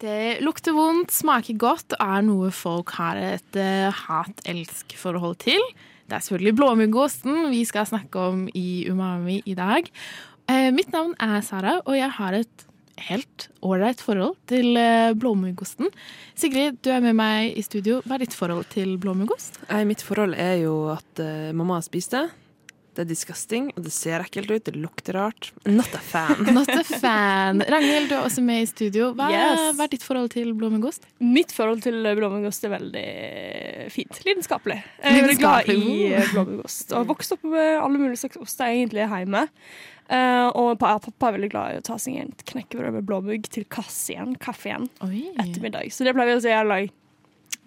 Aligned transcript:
Det 0.00 0.40
lukter 0.40 0.72
vondt, 0.72 1.12
smaker 1.12 1.58
godt 1.60 1.92
og 1.98 2.00
er 2.00 2.22
noe 2.24 2.48
folk 2.56 2.94
har 2.96 3.18
et 3.20 3.58
uh, 3.60 3.92
hat-elsk-forhold 3.92 5.36
til. 5.44 5.60
Det 6.08 6.16
er 6.16 6.24
selvfølgelig 6.24 6.56
blåmuggosten 6.56 7.50
vi 7.52 7.60
skal 7.68 7.84
snakke 7.90 8.22
om 8.30 8.46
i 8.56 8.86
Umami 8.88 9.42
i 9.44 9.58
dag. 9.58 9.90
Uh, 10.48 10.70
mitt 10.72 10.88
navn 10.96 11.12
er 11.20 11.44
Sara, 11.44 11.76
og 11.84 11.98
jeg 11.98 12.08
har 12.16 12.38
et 12.38 12.64
helt 13.10 13.50
ålreit 13.60 14.00
forhold 14.00 14.38
til 14.48 14.72
uh, 14.80 15.12
blåmuggosten. 15.20 15.92
Sigrid, 16.32 16.80
du 16.80 16.94
er 16.96 17.04
med 17.04 17.20
meg 17.20 17.52
i 17.60 17.66
studio. 17.68 18.00
Hva 18.08 18.16
er 18.16 18.24
ditt 18.24 18.40
forhold 18.40 18.72
til 18.72 18.96
blåmuggost? 19.04 19.60
Mitt 19.84 20.00
forhold 20.00 20.32
er 20.32 20.62
jo 20.62 20.86
at 20.96 21.26
mamma 21.52 21.82
spiste. 21.84 22.30
Det 22.90 23.04
er 23.04 23.06
disgusting, 23.06 23.68
og 23.76 23.84
det 23.86 23.92
ser 23.94 24.18
ekkelt 24.24 24.50
ut, 24.50 24.64
det 24.66 24.74
lukter 24.74 25.14
rart. 25.14 25.52
Not 25.64 25.92
a 25.94 26.00
fan. 26.02 26.40
Not 26.56 26.68
a 26.74 26.82
fan. 26.82 27.62
Ragnhild, 27.70 28.08
du 28.10 28.16
er 28.18 28.24
også 28.26 28.42
med 28.42 28.64
i 28.64 28.66
studio. 28.66 29.12
Hva, 29.14 29.28
Yes. 29.30 29.62
hva 29.78 29.86
er 29.86 29.92
ditt 29.92 30.02
forhold 30.02 30.32
til 30.34 30.50
blåmuggost? 30.58 31.06
Mitt 31.22 31.54
forhold 31.54 31.84
til 31.86 32.02
blåmuggost 32.18 32.66
er 32.66 32.74
veldig 32.74 33.04
fint. 33.94 34.18
Lidenskapelig. 34.26 34.80
Jeg 35.04 35.14
er 35.14 35.22
veldig 35.22 35.38
glad 35.38 35.70
i 35.70 35.78
blåmuggost. 36.34 36.90
Og 36.92 36.98
har 37.04 37.08
vokst 37.14 37.36
opp 37.38 37.46
med 37.54 37.70
alle 37.78 38.02
mulige 38.02 38.24
slags 38.24 38.40
oster 38.42 38.74
egentlig 38.74 39.06
hjemme. 39.06 39.46
Uh, 40.10 40.48
og 40.58 40.72
pa- 40.82 40.96
pappa 40.98 41.28
er 41.30 41.36
veldig 41.38 41.52
glad 41.52 41.74
i 41.76 41.78
å 41.78 41.82
ta 41.86 41.94
seg 42.02 42.16
en 42.18 42.32
knekkebrød 42.50 42.96
med 42.96 43.04
blåmugg 43.06 43.44
til 43.54 43.62
kaffen, 43.70 44.32
kaffen 44.42 44.88
etter 44.98 45.44
ettermiddag. 45.44 45.92
Så 45.94 46.02
det 46.02 46.16
pleier 46.16 46.32
vi 46.34 46.40
å 46.40 46.42
si 46.42 46.50
er 46.50 46.66
lag. 46.66 46.90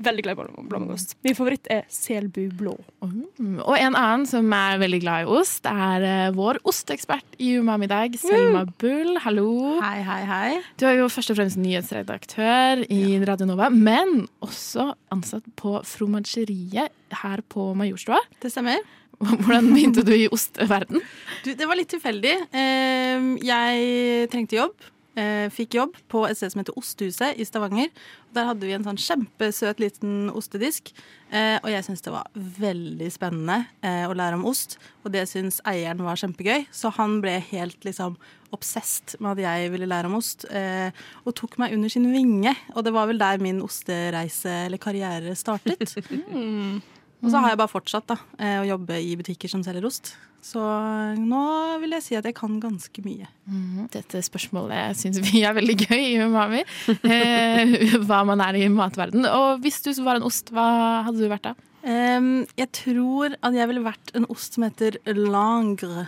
Veldig 0.03 0.23
glad 0.25 0.33
i 0.33 0.41
blå- 0.41 0.63
blåmuggost. 0.71 1.13
Min 1.23 1.35
favoritt 1.37 1.67
er 1.71 1.83
Selbu 1.93 2.47
blå. 2.57 2.73
Mm. 3.03 3.59
Og 3.61 3.75
en 3.77 3.93
annen 3.95 4.25
som 4.27 4.47
er 4.57 4.79
veldig 4.81 4.99
glad 5.03 5.23
i 5.23 5.27
ost, 5.37 5.67
er 5.69 6.01
eh, 6.07 6.31
vår 6.33 6.57
ostekspert 6.67 7.37
i 7.37 7.51
Umami 7.61 7.85
i 7.85 7.91
dag, 7.91 8.15
Selma 8.19 8.63
Bull. 8.81 9.17
Hallo. 9.23 9.45
Hei, 9.83 10.01
hei, 10.07 10.17
hei. 10.25 10.49
Du 10.81 10.87
er 10.89 10.97
jo 10.97 11.05
først 11.13 11.29
og 11.31 11.37
fremst 11.37 11.61
nyhetsredaktør 11.61 12.81
i 12.89 13.19
Radio 13.27 13.45
Nova, 13.51 13.69
men 13.69 14.25
også 14.43 14.89
ansatt 15.13 15.45
på 15.61 15.77
fromageriet 15.85 16.89
her 17.23 17.43
på 17.53 17.69
Majorstua. 17.77 18.19
Det 18.41 18.51
stemmer. 18.51 18.81
Hvordan 19.23 19.69
begynte 19.71 20.01
du 20.03 20.11
i 20.17 20.25
osteverden? 20.33 20.99
Du, 21.45 21.53
det 21.55 21.67
var 21.69 21.77
litt 21.79 21.91
tilfeldig. 21.93 22.33
Eh, 22.51 23.29
jeg 23.45 24.27
trengte 24.33 24.57
jobb. 24.57 24.89
Eh, 25.13 25.45
fikk 25.53 25.75
jobb 25.77 25.97
på 26.09 26.23
et 26.25 26.37
sted 26.39 26.49
som 26.49 26.63
heter 26.63 26.77
Ostehuset 26.79 27.37
i 27.37 27.45
Stavanger. 27.45 27.91
Der 28.33 28.47
hadde 28.49 28.65
vi 28.65 28.73
en 28.73 28.85
sånn 28.85 28.97
kjempesøt 28.97 29.81
liten 29.81 30.31
ostedisk. 30.33 30.89
Eh, 31.29 31.59
og 31.59 31.69
jeg 31.69 31.85
syntes 31.85 32.01
det 32.05 32.13
var 32.15 32.31
veldig 32.33 33.09
spennende 33.13 33.59
eh, 33.85 34.07
å 34.09 34.15
lære 34.17 34.39
om 34.39 34.47
ost. 34.49 34.79
Og 35.05 35.13
det 35.13 35.27
syntes 35.29 35.61
eieren 35.69 36.01
var 36.05 36.17
kjempegøy. 36.17 36.65
Så 36.73 36.89
han 36.97 37.19
ble 37.21 37.37
helt 37.51 37.85
liksom 37.85 38.17
obsesst 38.53 39.15
med 39.19 39.35
at 39.35 39.43
jeg 39.45 39.73
ville 39.73 39.89
lære 39.89 40.09
om 40.09 40.17
ost. 40.17 40.47
Eh, 40.49 40.89
og 41.25 41.37
tok 41.37 41.59
meg 41.61 41.77
under 41.77 41.93
sin 41.93 42.09
vinge. 42.13 42.55
Og 42.73 42.81
det 42.85 42.95
var 42.97 43.09
vel 43.11 43.21
der 43.21 43.41
min 43.43 43.61
ostereise 43.65 44.63
eller 44.65 44.81
karriere 44.81 45.37
startet. 45.37 45.93
Og 47.23 47.31
så 47.31 47.39
har 47.39 47.53
jeg 47.53 47.59
bare 47.61 47.71
fortsatt 47.71 48.07
da, 48.11 48.17
eh, 48.37 48.59
å 48.61 48.67
jobbe 48.67 48.99
i 48.99 49.15
butikker 49.19 49.49
som 49.51 49.63
selger 49.63 49.85
ost. 49.87 50.13
Så 50.43 50.59
nå 50.59 51.43
vil 51.79 51.95
jeg 51.95 52.03
si 52.03 52.15
at 52.19 52.25
jeg 52.27 52.35
kan 52.35 52.57
ganske 52.59 53.03
mye. 53.05 53.29
Mhm. 53.47 53.85
Dette 53.93 54.19
spørsmålet 54.27 54.97
syns 54.99 55.21
vi 55.23 55.43
er 55.47 55.55
veldig 55.55 55.77
gøy 55.85 56.01
i 56.01 56.17
Umami. 56.19 56.63
Eh, 57.13 57.95
hva 58.03 58.23
man 58.27 58.41
er 58.43 58.57
i 58.59 58.67
matverden. 58.71 59.23
Og 59.29 59.61
hvis 59.63 59.79
du 59.85 59.91
var 60.03 60.19
en 60.19 60.27
ost, 60.27 60.51
hva 60.51 61.05
hadde 61.07 61.21
du 61.21 61.29
vært 61.31 61.47
da? 61.51 61.55
Jeg 61.83 62.69
tror 62.71 63.35
at 63.43 63.55
jeg 63.55 63.67
ville 63.67 63.83
vært 63.83 64.13
en 64.15 64.27
ost 64.31 64.55
som 64.55 64.63
heter 64.63 64.99
langre. 65.15 66.07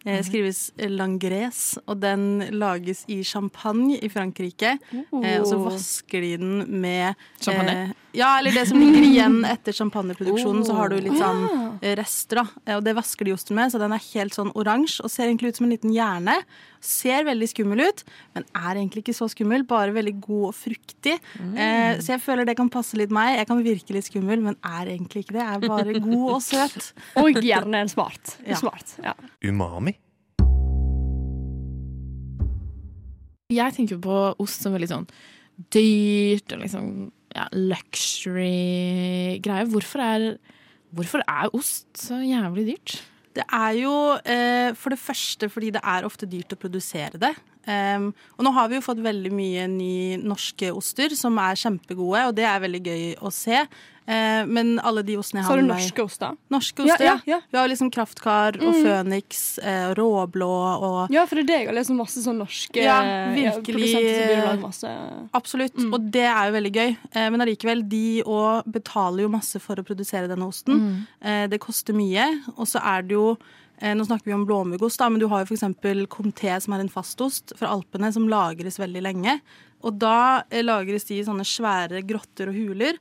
Det 0.00 0.22
skrives 0.24 0.60
langres, 0.88 1.74
og 1.84 1.98
den 2.00 2.40
lages 2.56 3.02
i 3.12 3.18
champagne 3.26 3.98
i 4.00 4.08
Frankrike. 4.08 4.78
Eh, 4.94 5.36
og 5.40 5.48
så 5.48 5.58
vasker 5.60 6.24
de 6.24 6.30
den 6.40 6.62
med 6.80 7.18
Champagne? 7.36 7.74
Eh, 7.90 7.92
ja, 8.16 8.38
eller 8.38 8.54
det 8.54 8.66
som 8.68 8.80
ligger 8.80 9.04
igjen 9.06 9.38
etter 9.54 9.76
champagneproduksjonen. 9.76 10.64
Så 10.66 10.74
har 10.76 10.90
du 10.90 10.96
litt 10.98 11.18
sånn 11.18 11.44
ja. 11.46 11.94
rester, 12.00 12.40
da. 12.42 12.62
Eh, 12.64 12.76
Og 12.78 12.84
det 12.86 12.94
vasker 12.98 13.28
de 13.28 13.34
osten 13.36 13.58
med, 13.58 13.72
så 13.72 13.80
den 13.82 13.94
er 13.94 14.02
helt 14.10 14.36
sånn 14.36 14.52
oransje 14.58 15.04
og 15.06 15.12
ser 15.12 15.28
egentlig 15.28 15.52
ut 15.52 15.60
som 15.60 15.68
en 15.68 15.74
liten 15.74 15.94
hjerne. 15.94 16.36
Ser 16.84 17.26
veldig 17.28 17.50
skummel 17.52 17.84
ut, 17.86 18.04
men 18.34 18.46
er 18.56 18.80
egentlig 18.80 19.04
ikke 19.04 19.16
så 19.16 19.28
skummel. 19.30 19.66
Bare 19.68 19.94
veldig 19.96 20.16
god 20.24 20.46
og 20.50 20.54
fruktig. 20.58 21.16
Eh, 21.38 22.00
så 22.00 22.16
jeg 22.16 22.24
føler 22.24 22.48
det 22.48 22.56
kan 22.58 22.72
passe 22.72 22.98
litt 22.98 23.14
meg. 23.14 23.36
Jeg 23.38 23.50
kan 23.50 23.64
virke 23.64 23.96
litt 23.96 24.08
skummel, 24.08 24.42
men 24.44 24.58
er 24.64 24.94
egentlig 24.96 25.26
ikke 25.26 25.38
det. 25.38 25.44
Jeg 25.44 25.60
er 25.60 25.74
bare 25.76 26.04
god 26.04 26.28
og 26.36 26.44
søt. 26.44 26.92
Og 27.20 27.42
gjerne 27.44 27.84
en 27.84 27.90
smart. 27.90 28.36
Ja. 28.46 28.58
smart 28.58 28.96
ja. 29.02 29.14
Umami? 29.44 29.94
Jeg 33.50 33.74
tenker 33.74 33.98
på 34.02 34.18
ost 34.38 34.62
som 34.62 34.74
veldig 34.76 34.88
sånn 34.90 35.06
dyrt 35.74 36.54
og 36.54 36.62
liksom 36.62 36.92
ja, 37.34 37.46
luxury-greie. 37.54 39.66
Hvorfor 39.70 40.00
hvorfor 40.90 41.22
er 41.28 41.54
ost 41.54 41.86
så 41.98 42.14
jævlig 42.24 42.66
dyrt? 42.72 43.04
Det 43.36 43.44
er 43.46 43.70
jo 43.78 43.94
eh, 44.26 44.74
for 44.74 44.90
det 44.90 44.98
første 44.98 45.48
fordi 45.48 45.70
det 45.76 45.82
er 45.86 46.04
ofte 46.08 46.26
dyrt 46.26 46.54
å 46.54 46.58
produsere 46.58 47.18
det. 47.22 47.34
Em, 47.70 48.10
og 48.38 48.46
nå 48.46 48.52
har 48.56 48.68
vi 48.70 48.80
jo 48.80 48.84
fått 48.84 49.00
veldig 49.04 49.32
mye 49.36 49.68
ny 49.70 49.94
norske 50.22 50.72
oster 50.74 51.14
som 51.18 51.38
er 51.42 51.58
kjempegode, 51.60 52.26
og 52.28 52.36
det 52.38 52.46
er 52.48 52.60
veldig 52.66 52.82
gøy 52.90 53.08
å 53.22 53.32
se. 53.34 53.64
Uh, 54.10 54.42
men 54.48 54.72
alle 54.82 55.04
de 55.06 55.14
ostene 55.20 55.38
jeg 55.38 55.46
Så 55.46 55.52
har 55.52 55.60
du 55.60 55.62
med 55.62 55.70
meg 55.70 55.84
norske 55.84 56.02
oster. 56.02 56.38
Norske 56.50 56.82
oster, 56.82 57.04
ja. 57.04 57.12
Ja, 57.28 57.36
ja. 57.36 57.38
Vi 57.52 57.58
har 57.60 57.68
liksom 57.70 57.92
Kraftkar 57.94 58.56
og 58.58 58.78
Føniks, 58.80 59.42
uh, 59.62 59.92
Råblå 59.94 60.48
og 60.88 61.12
Ja, 61.14 61.22
for 61.30 61.38
det 61.38 61.44
er 61.44 61.50
det 61.50 61.58
jeg 61.60 61.68
har 61.68 61.76
lest 61.76 61.92
om 61.94 62.00
masse 62.00 62.24
sånn 62.24 62.40
norske 62.42 62.82
Ja, 62.82 62.96
eh, 63.06 63.36
virkelig. 63.36 63.92
masse 64.64 64.90
Absolutt, 65.36 65.78
og 65.92 66.10
det 66.10 66.26
er 66.26 66.48
jo 66.48 66.56
veldig 66.56 66.74
gøy. 66.74 66.96
Uh, 67.14 67.28
men 67.36 67.46
allikevel, 67.46 67.84
de 67.92 68.04
òg 68.24 68.66
betaler 68.80 69.28
jo 69.28 69.30
masse 69.36 69.62
for 69.62 69.78
å 69.78 69.86
produsere 69.86 70.26
denne 70.32 70.48
osten. 70.48 71.06
Eh, 71.22 71.46
det 71.46 71.60
koster 71.62 71.94
mye. 71.94 72.26
Og 72.56 72.66
så 72.66 72.82
er 72.82 73.06
det 73.06 73.14
jo 73.14 73.36
eh, 73.36 73.69
Nå 73.80 74.04
snakker 74.04 74.28
vi 74.28 74.34
om 74.36 74.44
blåmuggost, 74.44 75.00
men 75.08 75.22
du 75.22 75.24
har 75.30 75.40
jo 75.40 75.54
f.eks. 75.54 75.64
Comté, 76.12 76.52
som 76.60 76.74
er 76.76 76.82
en 76.84 76.92
fastost 76.92 77.54
fra 77.56 77.70
Alpene, 77.72 78.10
som 78.12 78.28
lagres 78.28 78.76
veldig 78.80 79.02
lenge. 79.06 79.38
Og 79.86 79.96
da 80.00 80.44
eh, 80.50 80.64
lagres 80.64 81.08
de 81.08 81.20
i 81.20 81.24
sånne 81.26 81.46
svære 81.48 82.02
grotter 82.08 82.52
og 82.52 82.58
huler. 82.58 83.00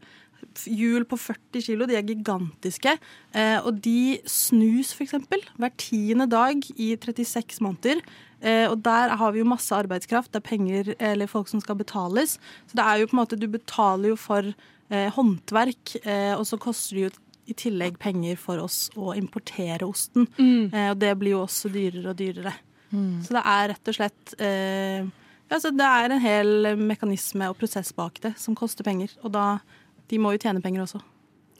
Hjul 0.69 1.03
på 1.07 1.19
40 1.19 1.65
kilo, 1.65 1.87
de 1.87 1.97
er 1.99 2.07
gigantiske. 2.07 2.95
Eh, 3.35 3.57
og 3.59 3.81
de 3.83 4.19
snus 4.29 4.93
f.eks. 4.95 5.17
hver 5.59 5.75
tiende 5.79 6.29
dag 6.31 6.63
i 6.77 6.93
36 6.95 7.59
måneder. 7.65 8.03
Eh, 8.39 8.65
og 8.69 8.79
der 8.85 9.15
har 9.19 9.35
vi 9.35 9.43
jo 9.43 9.51
masse 9.51 9.75
arbeidskraft, 9.75 10.31
det 10.31 10.39
er 10.39 10.47
penger 10.47 10.93
eller 10.95 11.27
folk 11.27 11.51
som 11.51 11.59
skal 11.63 11.79
betales. 11.79 12.37
Så 12.69 12.79
det 12.79 12.85
er 12.85 13.01
jo 13.01 13.09
på 13.09 13.17
en 13.17 13.23
måte, 13.23 13.39
du 13.39 13.49
betaler 13.51 14.13
jo 14.13 14.19
for 14.19 14.47
eh, 14.47 15.09
håndverk, 15.15 15.97
eh, 16.05 16.31
og 16.37 16.47
så 16.47 16.59
koster 16.61 16.95
det 16.95 17.03
jo 17.09 17.17
i 17.49 17.55
tillegg 17.57 17.99
penger 18.01 18.39
for 18.39 18.61
oss 18.63 18.87
å 18.99 19.13
importere 19.17 19.87
osten. 19.87 20.27
Eh, 20.73 20.89
og 20.91 20.97
det 21.01 21.13
blir 21.19 21.37
jo 21.37 21.43
også 21.45 21.71
dyrere 21.73 22.13
og 22.13 22.19
dyrere. 22.19 22.55
Så 23.25 23.35
det 23.35 23.43
er 23.45 23.67
rett 23.69 23.91
og 23.91 23.95
slett 23.95 24.31
eh, 24.41 25.05
altså 25.49 25.69
Det 25.69 25.85
er 25.85 26.09
en 26.09 26.23
hel 26.23 26.71
mekanisme 26.79 27.51
og 27.51 27.59
prosess 27.59 27.91
bak 27.93 28.17
det 28.23 28.33
som 28.41 28.57
koster 28.57 28.85
penger. 28.87 29.13
Og 29.23 29.33
da 29.33 29.59
De 30.09 30.17
må 30.17 30.33
jo 30.33 30.41
tjene 30.41 30.61
penger 30.61 30.87
også. 30.87 31.01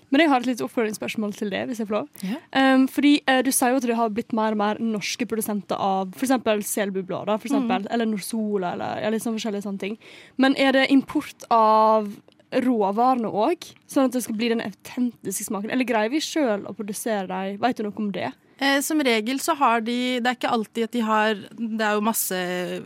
Men 0.10 0.24
jeg 0.24 0.31
har 0.31 0.42
et 0.42 0.48
litt 0.50 0.62
oppfølgingsspørsmål 0.66 1.36
til 1.38 1.52
det, 1.54 1.60
hvis 1.69 1.81
jeg 1.81 1.90
får 1.90 1.96
lov. 2.00 2.08
Yeah. 2.25 2.40
Um, 2.58 2.88
fordi 2.90 3.19
uh, 3.30 3.44
Du 3.46 3.52
sier 3.54 3.75
jo 3.75 3.81
at 3.81 3.86
det 3.86 3.98
har 4.00 4.10
blitt 4.13 4.34
mer 4.34 4.56
og 4.56 4.62
mer 4.62 4.81
norske 4.81 5.28
produsenter 5.30 5.78
av 5.78 6.16
f.eks. 6.18 6.34
Selbublad, 6.66 7.30
da, 7.30 7.38
for 7.38 7.50
eksempel, 7.52 7.86
eller 7.94 8.10
Norsola, 8.10 8.74
eller 8.74 9.06
ja, 9.06 9.22
sånn 9.22 9.38
forskjellige 9.38 9.68
sånne 9.68 9.84
ting. 9.84 10.00
Men 10.42 10.58
er 10.58 10.74
det 10.74 10.88
import 10.96 11.46
av 11.54 12.10
råvarene 12.51 13.30
òg, 13.30 13.66
sånn 13.90 14.10
at 14.10 14.16
det 14.16 14.24
skal 14.25 14.38
bli 14.40 14.51
den 14.54 14.63
autentiske 14.66 15.48
smaken? 15.50 15.72
Eller 15.74 15.88
greier 15.88 16.12
vi 16.13 16.22
sjøl 16.24 16.66
å 16.69 16.75
produsere 16.78 17.28
dem? 17.30 17.60
Vet 17.62 17.78
du 17.78 17.86
noe 17.86 18.00
om 18.01 18.12
det? 18.16 18.31
Eh, 18.60 18.81
som 18.84 19.00
regel 19.00 19.38
så 19.40 19.54
har 19.56 19.80
de 19.80 20.19
Det 20.19 20.28
er 20.28 20.36
ikke 20.36 20.50
alltid 20.51 20.84
at 20.84 20.92
de 20.92 21.01
har 21.07 21.30
Det 21.56 21.86
er 21.86 21.94
jo 21.96 22.01
masse 22.04 22.40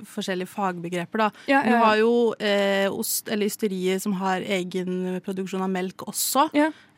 forskjellige 0.06 0.52
fagbegreper, 0.52 1.24
da. 1.24 1.30
Ja, 1.50 1.64
ja, 1.64 1.64
Du 1.66 1.78
har 1.82 1.96
jo 1.98 2.12
eh, 2.38 2.86
ost 2.94 3.32
eller 3.34 3.50
ysterier 3.50 3.98
som 4.04 4.14
har 4.20 4.46
egen 4.46 5.18
produksjon 5.26 5.66
av 5.66 5.72
melk 5.74 6.06
også. 6.06 6.46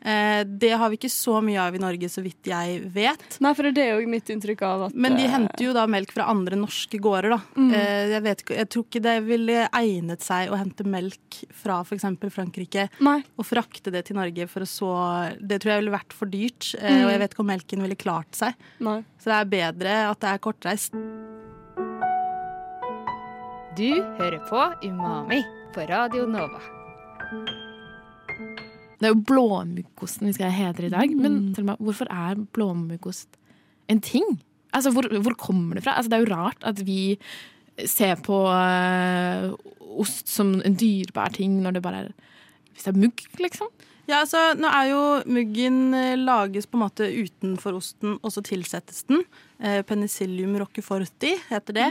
Eh, 0.06 0.44
det 0.46 0.70
har 0.78 0.90
vi 0.92 0.98
ikke 1.00 1.10
så 1.10 1.40
mye 1.42 1.58
av 1.58 1.74
i 1.74 1.80
Norge, 1.82 2.08
så 2.10 2.22
vidt 2.22 2.46
jeg 2.46 2.78
vet. 2.94 3.38
Nei, 3.42 3.52
for 3.58 3.66
det 3.74 3.82
er 3.82 3.98
jo 3.98 4.10
mitt 4.10 4.30
inntrykk 4.30 4.62
av 4.66 4.84
at 4.88 4.94
Men 4.94 5.16
de 5.18 5.24
eh, 5.26 5.32
henter 5.32 5.66
jo 5.66 5.74
da 5.74 5.86
melk 5.90 6.14
fra 6.14 6.28
andre 6.30 6.58
norske 6.60 7.00
gårder, 7.02 7.34
da. 7.34 7.40
Mm. 7.58 7.72
Eh, 7.74 8.02
jeg, 8.14 8.24
vet, 8.28 8.44
jeg 8.60 8.70
tror 8.70 8.86
ikke 8.86 9.02
det 9.08 9.16
ville 9.26 9.66
egnet 9.66 10.22
seg 10.26 10.52
å 10.52 10.60
hente 10.60 10.86
melk 10.86 11.40
fra 11.56 11.80
f.eks. 11.82 12.06
Frankrike 12.30 12.86
Nei. 13.02 13.18
og 13.36 13.48
frakte 13.48 13.90
det 13.94 14.06
til 14.08 14.18
Norge 14.18 14.46
for 14.50 14.62
å 14.62 14.68
så 14.76 14.92
Det 15.40 15.58
tror 15.62 15.72
jeg 15.72 15.82
ville 15.82 15.94
vært 15.94 16.14
for 16.14 16.30
dyrt, 16.30 16.70
eh, 16.78 17.02
og 17.02 17.10
jeg 17.10 17.22
vet 17.22 17.34
ikke 17.34 17.44
om 17.44 17.50
melken 17.50 17.84
ville 17.86 17.98
klart 17.98 18.38
seg. 18.38 18.54
Nei. 18.84 19.00
Så 19.18 19.32
det 19.32 19.40
er 19.40 19.52
bedre 19.56 19.98
at 20.12 20.22
det 20.22 20.32
er 20.32 20.42
kortreist. 20.46 20.94
Du 23.76 23.90
hører 24.16 24.40
på 24.48 24.62
Umami 24.86 25.42
på 25.74 25.90
Radio 25.90 26.24
Nova. 26.30 26.75
Det 28.96 29.08
er 29.08 29.12
jo 29.12 29.24
blåmuggosten 29.28 30.30
vi 30.30 30.36
skal 30.36 30.54
hedre 30.54 30.88
i 30.88 30.94
dag. 30.94 31.12
Men 31.16 31.40
meg, 31.66 31.80
hvorfor 31.82 32.08
er 32.12 32.38
blåmuggost 32.56 33.38
en 33.92 34.00
ting? 34.02 34.38
Altså, 34.76 34.92
hvor, 34.94 35.08
hvor 35.22 35.36
kommer 35.40 35.76
det 35.76 35.84
fra? 35.84 35.96
Altså, 35.96 36.12
det 36.12 36.18
er 36.18 36.24
jo 36.24 36.34
rart 36.34 36.64
at 36.66 36.80
vi 36.86 37.00
ser 37.84 38.16
på 38.24 38.38
uh, 38.48 39.52
ost 40.00 40.32
som 40.32 40.56
en 40.64 40.78
dyrebar 40.80 41.34
ting 41.36 41.58
når 41.62 41.76
det 41.76 41.84
bare 41.84 42.06
er 42.06 42.14
Hvis 42.72 42.84
det 42.84 42.92
er 42.92 43.00
mugg, 43.00 43.22
liksom. 43.40 43.68
Ja, 44.06 44.20
altså, 44.22 44.38
nå 44.54 44.68
er 44.70 44.90
jo 44.92 45.00
muggen 45.34 45.94
eh, 45.98 46.14
lages 46.14 46.68
på 46.70 46.78
en 46.78 46.84
måte 46.84 47.08
utenfor 47.10 47.74
osten, 47.74 48.14
og 48.22 48.30
så 48.30 48.42
tilsettes 48.46 49.02
den. 49.08 49.24
Eh, 49.58 49.80
penicillium 49.88 50.54
roqueforti 50.60 51.32
heter 51.48 51.74
det. 51.74 51.88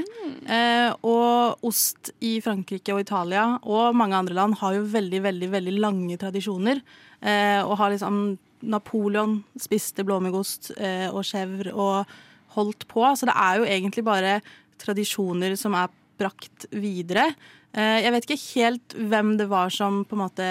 Eh, 0.48 0.94
og 1.04 1.66
ost 1.68 2.14
i 2.24 2.38
Frankrike 2.46 2.96
og 2.96 3.02
Italia 3.04 3.44
og 3.64 3.98
mange 4.00 4.16
andre 4.16 4.38
land 4.38 4.56
har 4.62 4.78
jo 4.78 4.86
veldig, 4.94 5.22
veldig, 5.28 5.50
veldig 5.58 5.74
lange 5.76 6.16
tradisjoner. 6.22 6.80
Eh, 7.20 7.60
og 7.66 7.76
har 7.82 7.92
liksom 7.92 8.38
Napoleon 8.66 9.42
spiste 9.60 10.06
blåmuggost 10.08 10.72
og 11.12 11.20
chèvre 11.28 11.74
og 11.76 12.16
holdt 12.56 12.88
på. 12.90 13.04
Så 13.14 13.28
det 13.28 13.36
er 13.36 13.60
jo 13.60 13.68
egentlig 13.68 14.06
bare 14.08 14.40
tradisjoner 14.82 15.58
som 15.60 15.76
er 15.78 15.92
brakt 16.18 16.66
videre. 16.72 17.28
Jeg 17.76 18.14
vet 18.16 18.26
ikke 18.26 18.42
helt 18.56 18.96
hvem 18.96 19.36
det 19.38 19.50
var 19.52 19.70
som 19.76 20.00
på 20.08 20.16
en 20.16 20.24
måte 20.24 20.48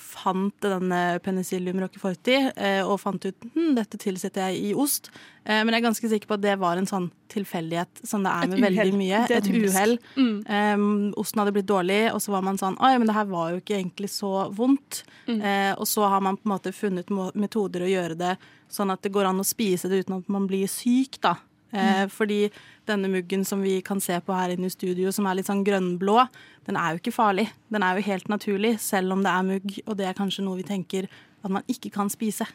fant 0.00 0.54
denne 0.64 1.18
penicillium 1.24 1.80
roqueforti 1.82 2.36
eh, 2.56 2.80
og 2.80 2.98
fant 3.02 3.24
ut 3.24 3.46
hm, 3.54 3.74
dette 3.76 3.98
tilsetter 4.00 4.48
jeg 4.48 4.70
i 4.70 4.74
ost. 4.74 5.10
Eh, 5.44 5.60
men 5.60 5.74
jeg 5.74 5.80
er 5.80 5.86
ganske 5.88 6.10
sikker 6.12 6.30
på 6.30 6.38
at 6.38 6.44
det 6.44 6.56
var 6.60 6.80
en 6.80 6.88
sånn 6.88 7.10
tilfeldighet 7.30 8.02
som 8.06 8.24
det 8.26 8.32
er 8.32 8.50
med 8.50 8.64
veldig 8.64 8.96
mye. 8.98 9.24
Et 9.36 9.50
uhell. 9.50 9.96
Mm. 10.16 10.32
Um, 10.46 10.86
osten 11.20 11.42
hadde 11.42 11.54
blitt 11.54 11.68
dårlig, 11.70 12.00
og 12.14 12.22
så 12.24 12.34
var 12.34 12.46
man 12.46 12.58
sånn 12.60 12.78
Oi, 12.80 12.94
men 12.98 13.10
det 13.10 13.18
her 13.18 13.28
var 13.30 13.52
jo 13.52 13.60
ikke 13.60 13.76
egentlig 13.78 14.10
så 14.14 14.48
vondt. 14.56 15.04
Mm. 15.28 15.42
Uh, 15.44 15.74
og 15.76 15.86
så 15.90 16.08
har 16.10 16.24
man 16.24 16.40
på 16.40 16.48
en 16.48 16.54
måte 16.56 16.74
funnet 16.74 17.12
metoder 17.38 17.86
å 17.86 17.92
gjøre 17.92 18.18
det 18.18 18.34
sånn 18.70 18.92
at 18.94 19.02
det 19.02 19.12
går 19.14 19.28
an 19.30 19.42
å 19.42 19.46
spise 19.46 19.90
det 19.90 20.04
uten 20.04 20.20
at 20.20 20.28
man 20.32 20.46
blir 20.50 20.70
syk, 20.70 21.18
da. 21.22 21.36
Eh, 21.72 22.06
fordi 22.10 22.48
denne 22.88 23.10
muggen 23.12 23.44
som 23.46 23.62
vi 23.62 23.78
kan 23.86 24.00
se 24.02 24.16
på 24.20 24.34
her 24.34 24.54
inne 24.54 24.66
i 24.66 24.74
studio, 24.74 25.12
som 25.14 25.28
er 25.28 25.38
litt 25.38 25.50
sånn 25.50 25.64
grønnblå, 25.66 26.24
den 26.66 26.78
er 26.78 26.94
jo 26.94 27.02
ikke 27.02 27.14
farlig. 27.14 27.48
Den 27.72 27.86
er 27.86 27.98
jo 27.98 28.08
helt 28.08 28.30
naturlig, 28.32 28.76
selv 28.82 29.14
om 29.14 29.22
det 29.26 29.30
er 29.32 29.46
mugg, 29.46 29.76
og 29.86 29.98
det 30.00 30.08
er 30.08 30.18
kanskje 30.18 30.46
noe 30.46 30.58
vi 30.58 30.66
tenker 30.66 31.10
at 31.44 31.52
man 31.52 31.64
ikke 31.70 31.92
kan 31.94 32.10
spise. 32.12 32.46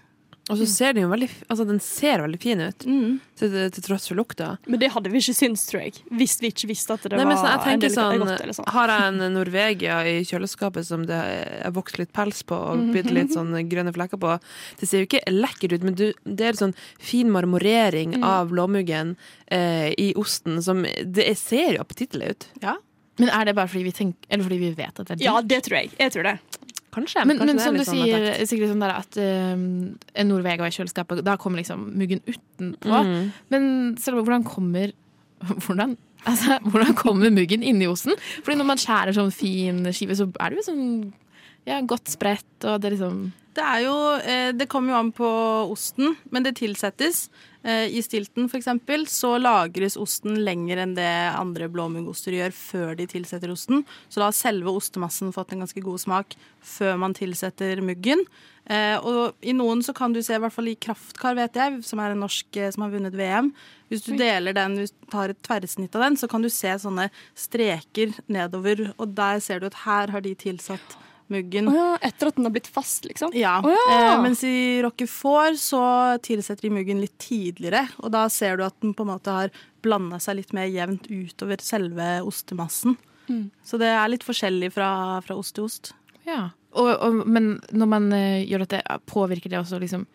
Og 0.45 0.59
så 0.59 0.65
ser 0.69 0.93
den 0.93 1.07
jo 1.07 1.09
veldig 1.09 1.27
Altså, 1.49 1.63
den 1.65 1.79
ser 1.81 2.21
veldig 2.21 2.37
fin 2.41 2.59
ut, 2.61 2.83
Mm. 2.85 3.19
til, 3.35 3.55
til 3.73 3.83
tross 3.83 4.07
for 4.07 4.15
lukta. 4.19 4.57
Men 4.69 4.79
det 4.79 4.91
hadde 4.93 5.09
vi 5.09 5.17
ikke 5.17 5.33
syntes, 5.33 5.63
tror 5.71 5.81
jeg. 5.81 5.93
Hvis 6.11 6.35
vi 6.39 6.51
ikke 6.53 6.67
visste 6.69 6.93
at 6.93 7.01
det 7.01 7.17
Nei, 7.17 7.25
var 7.25 7.39
sånn, 7.41 7.65
jeg 7.65 7.73
en 7.73 7.79
del 7.81 7.93
sånn, 7.95 8.19
godt. 8.21 8.41
Eller 8.45 8.53
sånn. 8.53 8.69
Har 8.75 8.93
jeg 8.93 9.07
en 9.09 9.33
Norvegia 9.33 9.97
i 10.05 10.15
kjøleskapet 10.23 10.85
som 10.85 11.05
det 11.09 11.17
har 11.63 11.73
vokst 11.73 11.97
litt 11.97 12.13
pels 12.13 12.43
på 12.45 12.55
og 12.55 12.93
bitte 12.93 13.13
litt 13.15 13.33
sånn 13.33 13.51
grønne 13.69 13.93
flekker 13.95 14.21
på, 14.21 14.35
det 14.79 14.87
ser 14.89 15.01
jo 15.01 15.07
ikke 15.09 15.23
lekkert 15.33 15.73
ut, 15.79 15.83
men 15.89 15.95
du, 15.97 16.05
det 16.25 16.51
er 16.51 16.53
sånn 16.61 16.75
fin 17.01 17.31
marmorering 17.33 18.21
av 18.23 18.49
blåmuggen 18.53 19.15
eh, 19.49 19.93
i 19.97 20.13
osten 20.15 20.61
som 20.61 20.85
Det 20.85 21.25
ser 21.41 21.73
jo 21.75 21.81
appetittlig 21.81 22.29
ut. 22.35 22.47
Ja. 22.61 22.77
Men 23.17 23.29
er 23.31 23.45
det 23.49 23.55
bare 23.55 23.71
fordi 23.71 23.85
vi, 23.87 23.91
tenker, 23.95 24.27
eller 24.29 24.43
fordi 24.43 24.57
vi 24.59 24.71
vet 24.75 24.99
at 24.99 25.07
det 25.07 25.13
er 25.15 25.19
dyrt? 25.21 25.25
Ja, 25.25 25.41
det 25.41 25.59
tror 25.65 25.77
jeg. 25.79 25.91
Jeg 25.97 26.11
tror 26.13 26.23
det. 26.27 26.37
Kanskje. 26.95 27.25
Men, 27.27 27.41
kanskje 27.41 27.55
men 27.55 27.63
som 27.63 27.77
du 27.77 27.83
sånn 27.83 28.01
sier. 28.05 28.27
Sigrid, 28.47 28.71
sånn 28.71 28.83
der 28.83 28.95
at 28.95 29.19
uh, 29.19 29.53
en 29.55 30.29
Norvega 30.31 30.69
i 30.69 30.75
kjøleskapet, 30.75 31.23
da 31.27 31.35
kommer 31.41 31.59
liksom 31.59 31.89
muggen 31.99 32.23
utenpå. 32.23 33.01
Mm. 33.03 33.31
Men 33.51 33.69
Selma, 34.01 34.23
hvordan 34.23 34.47
kommer 34.47 34.93
hvordan, 35.65 35.97
altså, 36.23 36.59
hvordan 36.63 36.95
kommer 36.97 37.33
muggen 37.33 37.65
inni 37.65 37.89
osten? 37.91 38.15
Fordi 38.41 38.57
når 38.59 38.69
man 38.71 38.81
skjærer 38.81 39.17
sånn 39.17 39.33
fin 39.35 39.83
skive, 39.91 40.17
så 40.17 40.29
er 40.39 40.53
det 40.53 40.61
jo 40.61 40.67
sånn 40.69 40.85
ja, 41.65 41.81
godt 41.81 42.13
spredt, 42.13 42.53
og 42.63 42.77
det 42.79 42.91
er 42.91 42.95
liksom 42.95 43.19
Det 43.57 43.63
er 43.65 43.79
jo 43.87 43.95
eh, 44.19 44.49
Det 44.53 44.67
kommer 44.69 44.93
jo 44.93 44.99
an 44.99 45.11
på 45.15 45.29
osten, 45.73 46.15
men 46.29 46.45
det 46.45 46.57
tilsettes. 46.59 47.25
Eh, 47.65 47.97
I 47.97 48.01
stilten 48.05 48.45
eksempel, 48.53 49.07
så 49.09 49.39
lagres 49.41 49.95
osten 49.97 50.37
lenger 50.45 50.83
enn 50.83 50.93
det 50.93 51.13
andre 51.33 51.65
blåmuggoster 51.73 52.35
gjør 52.37 52.53
før 52.53 52.91
de 52.99 53.07
tilsetter 53.09 53.49
osten. 53.49 53.81
Så 54.05 54.21
da 54.21 54.27
har 54.29 54.37
selve 54.37 54.69
ostemassen 54.69 55.33
fått 55.33 55.55
en 55.55 55.63
ganske 55.65 55.81
god 55.81 56.03
smak 56.03 56.35
før 56.61 56.99
man 57.01 57.15
tilsetter 57.17 57.81
muggen. 57.81 58.21
Eh, 58.69 58.97
og 59.01 59.33
i 59.41 59.55
noen 59.57 59.81
så 59.85 59.95
kan 59.97 60.13
du 60.13 60.21
se, 60.21 60.37
i 60.37 60.41
hvert 60.41 60.53
fall 60.53 60.69
i 60.69 60.77
Kraftkar, 60.77 61.37
vet 61.37 61.57
jeg, 61.57 61.79
som 61.85 62.01
er 62.01 62.13
en 62.13 62.21
norsk 62.21 62.61
eh, 62.61 62.69
som 62.73 62.85
har 62.85 62.93
vunnet 62.93 63.17
VM. 63.17 63.49
Hvis 63.89 64.05
du 64.05 64.13
deler 64.13 64.53
den, 64.57 64.77
hvis 64.81 64.93
du 64.93 65.09
tar 65.09 65.33
et 65.33 65.41
tverrsnitt 65.45 65.97
av 65.97 66.05
den, 66.05 66.19
så 66.21 66.29
kan 66.29 66.45
du 66.45 66.51
se 66.53 66.69
sånne 66.85 67.09
streker 67.37 68.13
nedover, 68.29 68.91
og 68.97 69.17
der 69.17 69.41
ser 69.41 69.61
du 69.61 69.71
at 69.71 69.81
her 69.87 70.13
har 70.13 70.25
de 70.25 70.37
tilsatt 70.37 70.97
muggen. 71.31 71.67
Oh 71.71 71.75
ja, 71.75 71.87
etter 72.05 72.29
at 72.29 72.35
den 72.37 72.45
har 72.47 72.53
blitt 72.55 72.67
fast, 72.71 73.05
liksom? 73.09 73.31
Ja, 73.37 73.57
Oh 73.63 73.71
ja. 73.73 74.13
eh, 74.13 74.21
mens 74.23 74.43
i 74.45 74.81
Roquefort 74.85 75.57
så 75.61 75.81
tilsetter 76.25 76.67
de 76.67 76.73
muggen 76.77 77.01
litt 77.01 77.17
tidligere, 77.21 77.87
og 78.03 78.11
da 78.13 78.25
ser 78.29 78.57
du 78.59 78.65
at 78.67 78.75
den 78.81 78.93
på 78.97 79.05
en 79.05 79.13
måte 79.13 79.33
har 79.33 79.53
blanda 79.85 80.19
seg 80.21 80.39
litt 80.41 80.53
mer 80.53 80.67
jevnt 80.69 81.07
utover 81.09 81.61
selve 81.61 82.19
ostemassen. 82.25 82.97
Mm. 83.29 83.47
Så 83.65 83.77
det 83.81 83.89
er 83.89 84.09
litt 84.11 84.25
forskjellig 84.25 84.69
fra, 84.75 84.89
fra 85.25 85.37
ost 85.37 85.55
til 85.57 85.65
ost. 85.65 85.93
Ja. 86.25 86.51
Og, 86.75 86.89
og, 86.91 87.21
men 87.25 87.55
når 87.73 87.87
man 87.89 88.11
eh, 88.13 88.43
gjør 88.45 88.65
dette, 88.65 88.83
påvirker 89.09 89.49
det 89.53 89.61
også 89.61 89.79
liksom 89.81 90.05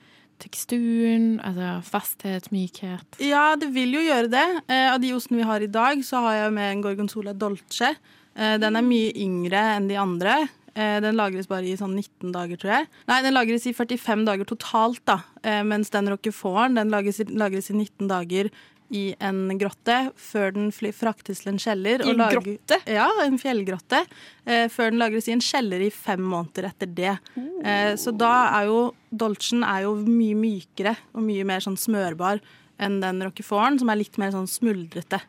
teksturen, 0.41 1.35
altså 1.45 1.81
fasthet, 1.85 2.49
mykhet? 2.55 3.19
Ja, 3.23 3.55
det 3.61 3.71
vil 3.75 3.93
jo 3.99 4.03
gjøre 4.07 4.31
det. 4.33 4.47
Eh, 4.73 4.87
av 4.93 5.01
de 5.03 5.13
ostene 5.17 5.41
vi 5.43 5.49
har 5.49 5.63
i 5.65 5.71
dag, 5.71 6.01
så 6.07 6.23
har 6.25 6.39
jeg 6.39 6.55
med 6.57 6.73
en 6.75 6.83
Gorgonzola 6.85 7.35
Dolce. 7.37 7.93
Eh, 8.35 8.57
den 8.63 8.79
er 8.79 8.87
mye 8.87 9.11
yngre 9.21 9.63
enn 9.77 9.89
de 9.91 9.99
andre. 10.01 10.37
Eh, 10.81 10.97
den 11.05 11.19
lagres 11.19 11.49
bare 11.51 11.69
i 11.69 11.77
sånn 11.77 11.93
19 11.99 12.33
dager, 12.33 12.57
tror 12.61 12.73
jeg. 12.79 12.89
Nei, 13.11 13.21
den 13.27 13.35
lagres 13.37 13.67
i 13.69 13.75
45 13.77 14.25
dager 14.29 14.49
totalt, 14.49 15.03
da. 15.11 15.19
Eh, 15.45 15.61
mens 15.67 15.91
den 15.93 16.09
Roqueforten 16.09 16.79
den 16.81 16.93
lagres, 16.95 17.21
lagres 17.29 17.69
i 17.73 17.77
19 17.77 18.09
dager 18.09 18.49
i 18.91 19.03
en 19.23 19.45
grotte 19.61 19.97
før 20.19 20.49
den 20.57 20.71
fly, 20.75 20.91
fraktes 20.97 21.45
til 21.45 21.53
en 21.53 21.61
kjeller. 21.63 22.03
I 22.03 22.11
en 22.11 22.17
lager- 22.19 22.41
grotte? 22.43 22.79
Ja, 22.91 23.05
en 23.23 23.37
fjellgrotte. 23.39 24.01
Eh, 24.47 24.65
før 24.73 24.91
den 24.91 24.99
lagres 24.99 25.29
i 25.29 25.33
en 25.37 25.45
kjeller 25.45 25.85
i 25.87 25.91
fem 25.95 26.23
måneder 26.23 26.71
etter 26.73 26.87
det. 26.95 27.19
Oh. 27.37 27.61
så 28.01 28.11
da 28.17 28.33
er 28.59 28.67
jo 28.67 28.95
dolchen 29.15 29.63
er 29.63 29.83
jo 29.85 29.95
mye 30.07 30.35
mykere 30.35 30.97
og 31.15 31.23
mye 31.23 31.45
mer 31.45 31.61
sånn 31.61 31.77
smørbar 31.79 32.41
enn 32.81 32.99
den 33.03 33.21
Roqueforten, 33.23 33.79
som 33.79 33.91
er 33.93 33.97
litt 34.01 34.17
mer 34.19 34.33
sånn 34.33 34.49
smuldrete. 34.49 35.21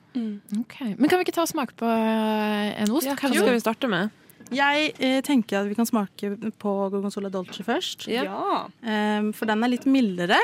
Ok. 0.57 0.77
Men 0.97 1.09
kan 1.09 1.19
vi 1.19 1.25
ikke 1.25 1.35
ta 1.35 1.43
og 1.43 1.51
smake 1.51 1.75
på 1.75 1.85
en 1.85 2.89
ost? 2.95 3.05
Ja, 3.05 3.15
hva 3.19 3.29
skal 3.29 3.51
vi 3.51 3.59
starte 3.59 3.89
med? 3.91 4.09
Jeg 4.51 4.91
eh, 4.99 5.19
tenker 5.23 5.61
at 5.61 5.69
vi 5.69 5.77
kan 5.77 5.87
smake 5.87 6.33
på 6.59 6.71
Gorgonzola 6.91 7.29
Dolce 7.31 7.63
først. 7.63 8.07
Ja. 8.11 8.67
Eh, 8.83 9.29
for 9.37 9.49
den 9.49 9.63
er 9.63 9.71
litt 9.71 9.87
mildere. 9.89 10.39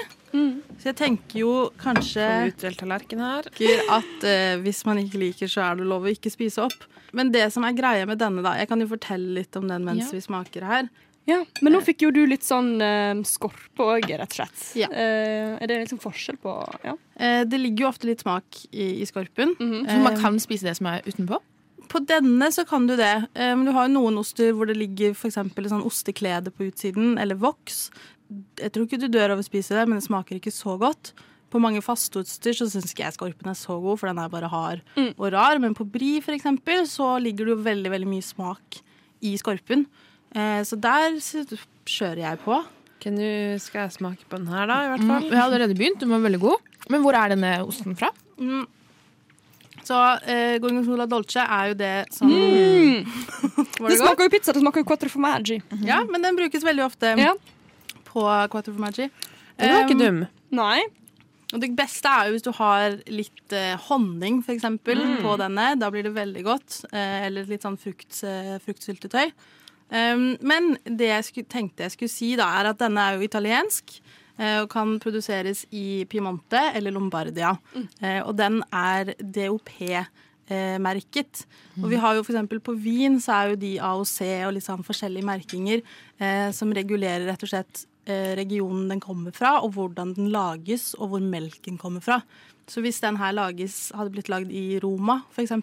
Så 0.77 0.91
jeg 0.91 0.97
tenker 0.99 1.39
jo 1.41 1.51
kanskje 1.81 2.25
at 3.89 4.27
eh, 4.27 4.53
hvis 4.61 4.83
man 4.87 5.01
ikke 5.01 5.21
liker, 5.23 5.49
så 5.51 5.65
er 5.65 5.79
det 5.79 5.87
lov 5.89 6.05
å 6.07 6.13
ikke 6.13 6.31
spise 6.33 6.67
opp. 6.67 6.87
Men 7.15 7.31
det 7.33 7.47
som 7.55 7.65
er 7.65 7.75
greia 7.75 8.05
med 8.05 8.19
denne, 8.19 8.43
da 8.43 8.57
Jeg 8.59 8.67
kan 8.67 8.81
jo 8.83 8.89
fortelle 8.91 9.39
litt 9.39 9.55
om 9.55 9.67
den 9.69 9.85
mens 9.87 10.09
Ja. 10.11 10.17
vi 10.17 10.21
smaker 10.21 10.65
her. 10.67 10.89
Ja, 11.27 11.41
Men 11.61 11.73
nå 11.73 11.81
fikk 11.83 12.05
jo 12.05 12.11
du 12.15 12.21
litt 12.25 12.45
sånn 12.47 12.77
uh, 12.79 13.19
skorpe 13.27 13.83
òg, 13.83 14.05
rett 14.07 14.31
og 14.31 14.37
slett. 14.37 14.61
Ja. 14.79 14.87
Eh, 14.87 15.57
er 15.59 15.67
det 15.67 15.81
liksom 15.81 15.99
forskjell 15.99 16.37
på 16.39 16.53
Ja. 16.85 16.93
Eh, 17.19 17.43
det 17.43 17.59
ligger 17.59 17.83
jo 17.83 17.89
ofte 17.89 18.07
litt 18.07 18.23
smak 18.23 18.61
i, 18.71 19.01
i 19.01 19.05
skorpen. 19.09 19.51
Så 19.59 19.97
man 20.05 20.15
kan 20.21 20.39
spise 20.39 20.69
det 20.69 20.77
som 20.79 20.87
er 20.87 21.03
utenpå? 21.03 21.41
På 21.87 21.99
denne 22.05 22.49
så 22.51 22.65
kan 22.67 22.87
du 22.87 22.95
det. 22.99 23.27
Eh, 23.35 23.55
Men 23.55 23.65
du 23.65 23.71
har 23.71 23.87
jo 23.87 23.93
noen 23.95 24.17
oster 24.19 24.51
hvor 24.53 24.67
det 24.67 24.77
ligger 24.77 25.13
for 25.15 25.29
eksempel 25.29 25.69
sånn 25.71 25.85
osteklede 25.87 26.51
på 26.51 26.67
utsiden, 26.71 27.17
eller 27.19 27.35
voks. 27.35 27.89
Jeg 28.59 28.71
tror 28.75 28.85
ikke 28.87 28.99
du 28.99 29.07
dør 29.07 29.31
av 29.31 29.39
å 29.39 29.45
spise 29.47 29.69
det, 29.77 29.87
men 29.87 29.99
det 29.99 30.07
smaker 30.07 30.35
ikke 30.39 30.51
så 30.51 30.77
godt. 30.79 31.13
På 31.49 31.61
mange 31.63 31.79
fasteoster 31.81 32.51
så 32.51 32.67
syns 32.67 32.91
ikke 32.91 33.05
jeg 33.05 33.15
skorpen 33.15 33.47
er 33.47 33.55
så 33.55 33.77
god, 33.81 33.99
for 34.01 34.07
den 34.11 34.19
er 34.19 34.27
bare 34.27 34.49
hard 34.51 34.81
Mm. 34.97 35.13
og 35.17 35.31
rar. 35.31 35.59
Men 35.59 35.73
på 35.73 35.89
brie 35.89 36.19
for 36.21 36.33
eksempel, 36.35 36.83
så 36.85 37.15
ligger 37.23 37.45
det 37.45 37.55
jo 37.55 37.63
veldig 37.63 37.89
veldig 37.93 38.07
mye 38.11 38.23
smak 38.23 38.81
i 39.23 39.37
skorpen. 39.37 39.85
Eh, 40.35 40.61
Så 40.67 40.75
der 40.79 41.15
kjører 41.87 42.17
jeg 42.19 42.39
på. 42.43 42.65
Kan 42.99 43.15
Nå 43.15 43.59
skal 43.61 43.87
jeg 43.87 43.95
smake 44.01 44.25
på 44.27 44.37
den 44.41 44.47
her, 44.47 44.65
da, 44.67 44.73
i 44.83 44.87
hvert 44.89 44.99
Mm, 45.05 45.07
fall. 45.07 45.29
jeg 45.29 45.37
har 45.39 45.49
allerede 45.49 45.77
begynt, 45.77 45.99
den 45.99 46.09
var 46.09 46.19
veldig 46.19 46.39
god. 46.41 46.57
Men 46.89 47.01
hvor 47.03 47.13
er 47.13 47.29
denne 47.29 47.65
osten 47.65 47.95
fra? 47.95 48.09
Mm. 48.39 48.65
Så 49.87 49.97
eh, 50.27 50.57
Gorgonzola 50.59 51.05
Dolce 51.07 51.43
er 51.43 51.71
jo 51.71 51.77
det 51.79 51.93
som 52.15 52.27
mm. 52.27 53.05
Det 53.77 53.91
det 53.93 53.99
smaker 54.01 54.27
jo 54.27 54.33
pizza, 54.33 54.53
det 54.55 54.63
smaker 54.63 54.83
jo 54.83 54.89
quattro 54.89 55.11
formaggi. 55.13 55.61
Ja, 55.85 56.01
men 56.09 56.25
den 56.25 56.35
brukes 56.39 56.65
veldig 56.65 56.83
ofte 56.87 57.13
Ja. 57.19 57.33
på 58.09 58.23
Quattro 58.51 58.73
Formaggi. 58.73 59.09
Den 59.57 59.73
var 59.73 59.85
ikke 59.85 59.97
Um, 59.97 60.01
dum. 60.03 60.23
Nei. 60.57 60.81
Og 61.53 61.61
det 61.63 61.69
beste 61.77 62.11
er 62.11 62.27
jo 62.27 62.35
hvis 62.35 62.43
du 62.43 62.51
har 62.57 62.97
litt 63.07 63.53
eh, 63.55 63.77
honning, 63.87 64.41
for 64.43 64.51
eksempel, 64.57 64.99
på 65.23 65.37
denne. 65.39 65.69
Da 65.79 65.89
blir 65.93 66.03
det 66.03 66.11
veldig 66.15 66.43
godt. 66.43 66.81
Eh, 66.91 67.27
eller 67.29 67.47
litt 67.47 67.63
sånn 67.63 67.77
frukt, 67.79 68.19
eh, 68.27 68.57
fruktsyltetøy. 68.65 69.31
Um, 69.87 70.33
men 70.43 70.73
det 70.83 71.07
jeg 71.07 71.27
skulle, 71.29 71.47
tenkte 71.47 71.85
jeg 71.85 71.93
skulle 71.95 72.11
si, 72.11 72.33
da, 72.35 72.49
er 72.59 72.73
at 72.73 72.81
denne 72.81 72.99
er 72.99 73.15
jo 73.15 73.23
italiensk. 73.29 73.95
Eh, 74.37 74.61
og 74.61 74.69
kan 74.71 74.95
produseres 75.03 75.65
i 75.75 76.05
Piemonte 76.09 76.61
eller 76.77 76.95
Lombardia. 76.95 77.55
Mm. 77.73 77.87
og 78.27 78.33
den 78.37 78.61
er 78.73 79.13
DOP-merket. 79.19 81.45
Og 81.81 81.89
vi 81.91 81.99
har 82.01 82.15
jo 82.15 82.23
eksempel 82.23 82.61
på 82.63 82.73
vin 82.79 83.19
så 83.21 83.35
er 83.35 83.51
jo 83.51 83.61
de 83.61 83.73
AOC 83.83 84.17
og 84.47 84.53
litt 84.55 84.65
sånn 84.65 84.85
forskjellige 84.85 85.27
merkinger 85.27 85.83
eh, 85.83 86.49
som 86.55 86.73
regulerer 86.73 87.27
rett 87.29 87.43
og 87.45 87.51
slett 87.51 87.83
eh, 88.07 88.33
regionen 88.39 88.87
den 88.91 89.03
kommer 89.03 89.35
fra, 89.35 89.57
og 89.61 89.75
hvordan 89.77 90.15
den 90.17 90.31
lages, 90.33 90.93
og 90.97 91.13
hvor 91.13 91.23
melken 91.23 91.79
kommer 91.81 92.03
fra. 92.03 92.21
Så 92.67 92.81
hvis 92.83 92.99
den 92.99 93.15
her 93.15 93.31
lages, 93.31 93.93
hadde 93.95 94.11
blitt 94.11 94.31
lagd 94.31 94.51
i 94.51 94.75
Roma, 94.83 95.21
f.eks., 95.31 95.53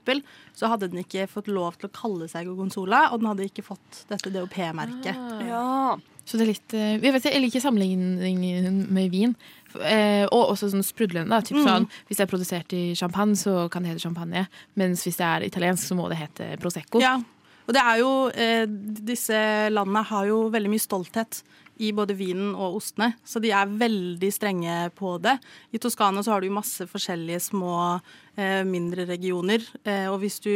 så 0.57 0.71
hadde 0.73 0.89
den 0.89 1.03
ikke 1.03 1.27
fått 1.29 1.51
lov 1.53 1.77
til 1.77 1.91
å 1.91 1.93
kalle 1.93 2.29
seg 2.33 2.49
gorgonzola, 2.49 3.11
og 3.13 3.21
den 3.21 3.29
hadde 3.29 3.49
ikke 3.51 3.67
fått 3.67 4.05
dette 4.09 4.33
DOP-merket. 4.33 5.19
Ja. 5.45 5.99
Så 6.25 6.39
det 6.39 6.47
er 6.47 6.53
litt 6.53 6.75
eh, 6.77 6.95
Jeg, 6.97 7.13
vet, 7.13 7.29
jeg 7.29 7.45
liker 7.45 7.65
sammenligningen 7.65 8.81
med 8.95 9.13
vin. 9.13 9.35
Eh, 9.75 10.25
og 10.29 10.55
også 10.55 10.71
sånn 10.73 10.87
sprudlende. 10.87 11.41
Typ 11.45 11.59
mm. 11.61 11.67
sånn, 11.67 11.89
hvis 12.09 12.21
det 12.21 12.27
er 12.27 12.31
produsert 12.31 12.75
i 12.77 12.85
champagne, 12.99 13.37
så 13.39 13.67
kan 13.73 13.85
det 13.85 13.95
hete 13.95 14.07
champagne. 14.07 14.47
Mens 14.81 15.05
hvis 15.07 15.21
det 15.21 15.29
er 15.29 15.47
italiensk, 15.49 15.89
så 15.89 15.99
må 15.99 16.09
det 16.13 16.21
hete 16.23 16.55
prosecco. 16.63 17.03
Ja, 17.03 17.19
og 17.65 17.77
det 17.77 17.83
er 17.83 18.01
jo 18.01 18.13
eh, 18.31 18.65
Disse 18.69 19.37
landene 19.73 20.05
har 20.11 20.29
jo 20.29 20.47
veldig 20.53 20.73
mye 20.73 20.85
stolthet 20.85 21.43
i 21.83 21.89
både 21.91 22.15
vinen 22.15 22.53
og 22.55 22.77
ostene, 22.79 23.09
så 23.27 23.41
de 23.43 23.51
er 23.51 23.73
veldig 23.81 24.29
strenge 24.31 24.75
på 24.95 25.17
det. 25.19 25.33
I 25.75 25.81
Toskana 25.83 26.23
så 26.23 26.31
har 26.31 26.45
du 26.45 26.53
masse 26.55 26.87
forskjellige 26.87 27.41
små, 27.49 27.99
eh, 28.39 28.61
mindre 28.63 29.09
regioner, 29.09 29.65
eh, 29.83 30.07
og 30.07 30.21
hvis 30.23 30.39
du 30.45 30.53